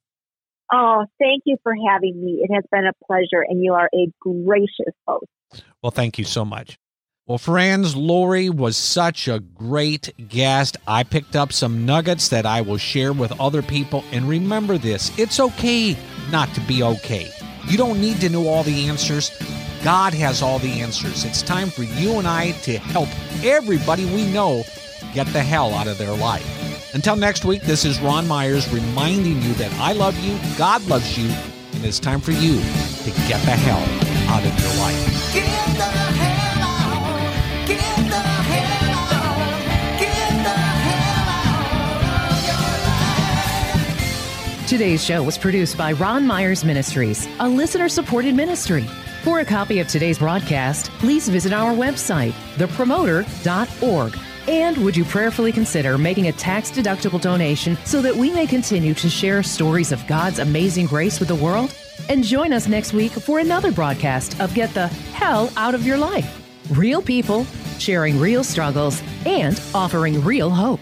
Oh, 0.72 1.04
thank 1.20 1.44
you 1.46 1.58
for 1.62 1.74
having 1.88 2.24
me. 2.24 2.42
It 2.42 2.52
has 2.52 2.64
been 2.72 2.86
a 2.88 3.04
pleasure, 3.06 3.44
and 3.48 3.62
you 3.62 3.74
are 3.74 3.88
a 3.94 4.08
gracious 4.18 4.94
host. 5.06 5.26
Well, 5.80 5.92
thank 5.92 6.18
you 6.18 6.24
so 6.24 6.44
much. 6.44 6.76
Well, 7.30 7.38
friends, 7.38 7.94
Lori 7.94 8.50
was 8.50 8.76
such 8.76 9.28
a 9.28 9.38
great 9.38 10.12
guest. 10.28 10.76
I 10.88 11.04
picked 11.04 11.36
up 11.36 11.52
some 11.52 11.86
nuggets 11.86 12.26
that 12.30 12.44
I 12.44 12.60
will 12.60 12.76
share 12.76 13.12
with 13.12 13.38
other 13.38 13.62
people. 13.62 14.02
And 14.10 14.28
remember 14.28 14.76
this 14.78 15.16
it's 15.16 15.38
okay 15.38 15.96
not 16.32 16.52
to 16.54 16.60
be 16.62 16.82
okay. 16.82 17.30
You 17.68 17.78
don't 17.78 18.00
need 18.00 18.20
to 18.22 18.28
know 18.30 18.48
all 18.48 18.64
the 18.64 18.88
answers. 18.88 19.30
God 19.84 20.12
has 20.12 20.42
all 20.42 20.58
the 20.58 20.80
answers. 20.80 21.24
It's 21.24 21.40
time 21.40 21.70
for 21.70 21.84
you 21.84 22.14
and 22.14 22.26
I 22.26 22.50
to 22.62 22.78
help 22.78 23.08
everybody 23.44 24.06
we 24.06 24.26
know 24.32 24.64
get 25.14 25.28
the 25.28 25.44
hell 25.44 25.72
out 25.72 25.86
of 25.86 25.98
their 25.98 26.16
life. 26.16 26.96
Until 26.96 27.14
next 27.14 27.44
week, 27.44 27.62
this 27.62 27.84
is 27.84 28.00
Ron 28.00 28.26
Myers 28.26 28.68
reminding 28.74 29.40
you 29.40 29.54
that 29.54 29.72
I 29.74 29.92
love 29.92 30.18
you, 30.18 30.36
God 30.58 30.84
loves 30.88 31.16
you, 31.16 31.30
and 31.74 31.84
it's 31.84 32.00
time 32.00 32.20
for 32.20 32.32
you 32.32 32.58
to 32.58 33.10
get 33.28 33.40
the 33.44 33.54
hell 33.54 33.86
out 34.34 34.44
of 34.44 34.60
your 34.60 34.74
life. 34.80 36.29
Today's 44.70 45.04
show 45.04 45.20
was 45.24 45.36
produced 45.36 45.76
by 45.76 45.90
Ron 45.92 46.24
Myers 46.24 46.64
Ministries, 46.64 47.26
a 47.40 47.48
listener 47.48 47.88
supported 47.88 48.36
ministry. 48.36 48.86
For 49.24 49.40
a 49.40 49.44
copy 49.44 49.80
of 49.80 49.88
today's 49.88 50.20
broadcast, 50.20 50.90
please 51.00 51.28
visit 51.28 51.52
our 51.52 51.72
website, 51.74 52.30
thepromoter.org. 52.54 54.16
And 54.46 54.78
would 54.78 54.96
you 54.96 55.04
prayerfully 55.04 55.50
consider 55.50 55.98
making 55.98 56.28
a 56.28 56.32
tax 56.32 56.70
deductible 56.70 57.20
donation 57.20 57.76
so 57.84 58.00
that 58.00 58.14
we 58.14 58.32
may 58.32 58.46
continue 58.46 58.94
to 58.94 59.10
share 59.10 59.42
stories 59.42 59.90
of 59.90 60.06
God's 60.06 60.38
amazing 60.38 60.86
grace 60.86 61.18
with 61.18 61.28
the 61.28 61.34
world? 61.34 61.74
And 62.08 62.22
join 62.22 62.52
us 62.52 62.68
next 62.68 62.92
week 62.92 63.10
for 63.10 63.40
another 63.40 63.72
broadcast 63.72 64.40
of 64.40 64.54
Get 64.54 64.72
the 64.72 64.86
Hell 64.86 65.50
Out 65.56 65.74
of 65.74 65.84
Your 65.84 65.98
Life. 65.98 66.39
Real 66.70 67.02
people 67.02 67.44
sharing 67.78 68.20
real 68.20 68.44
struggles 68.44 69.02
and 69.26 69.60
offering 69.74 70.22
real 70.24 70.50
hope. 70.50 70.80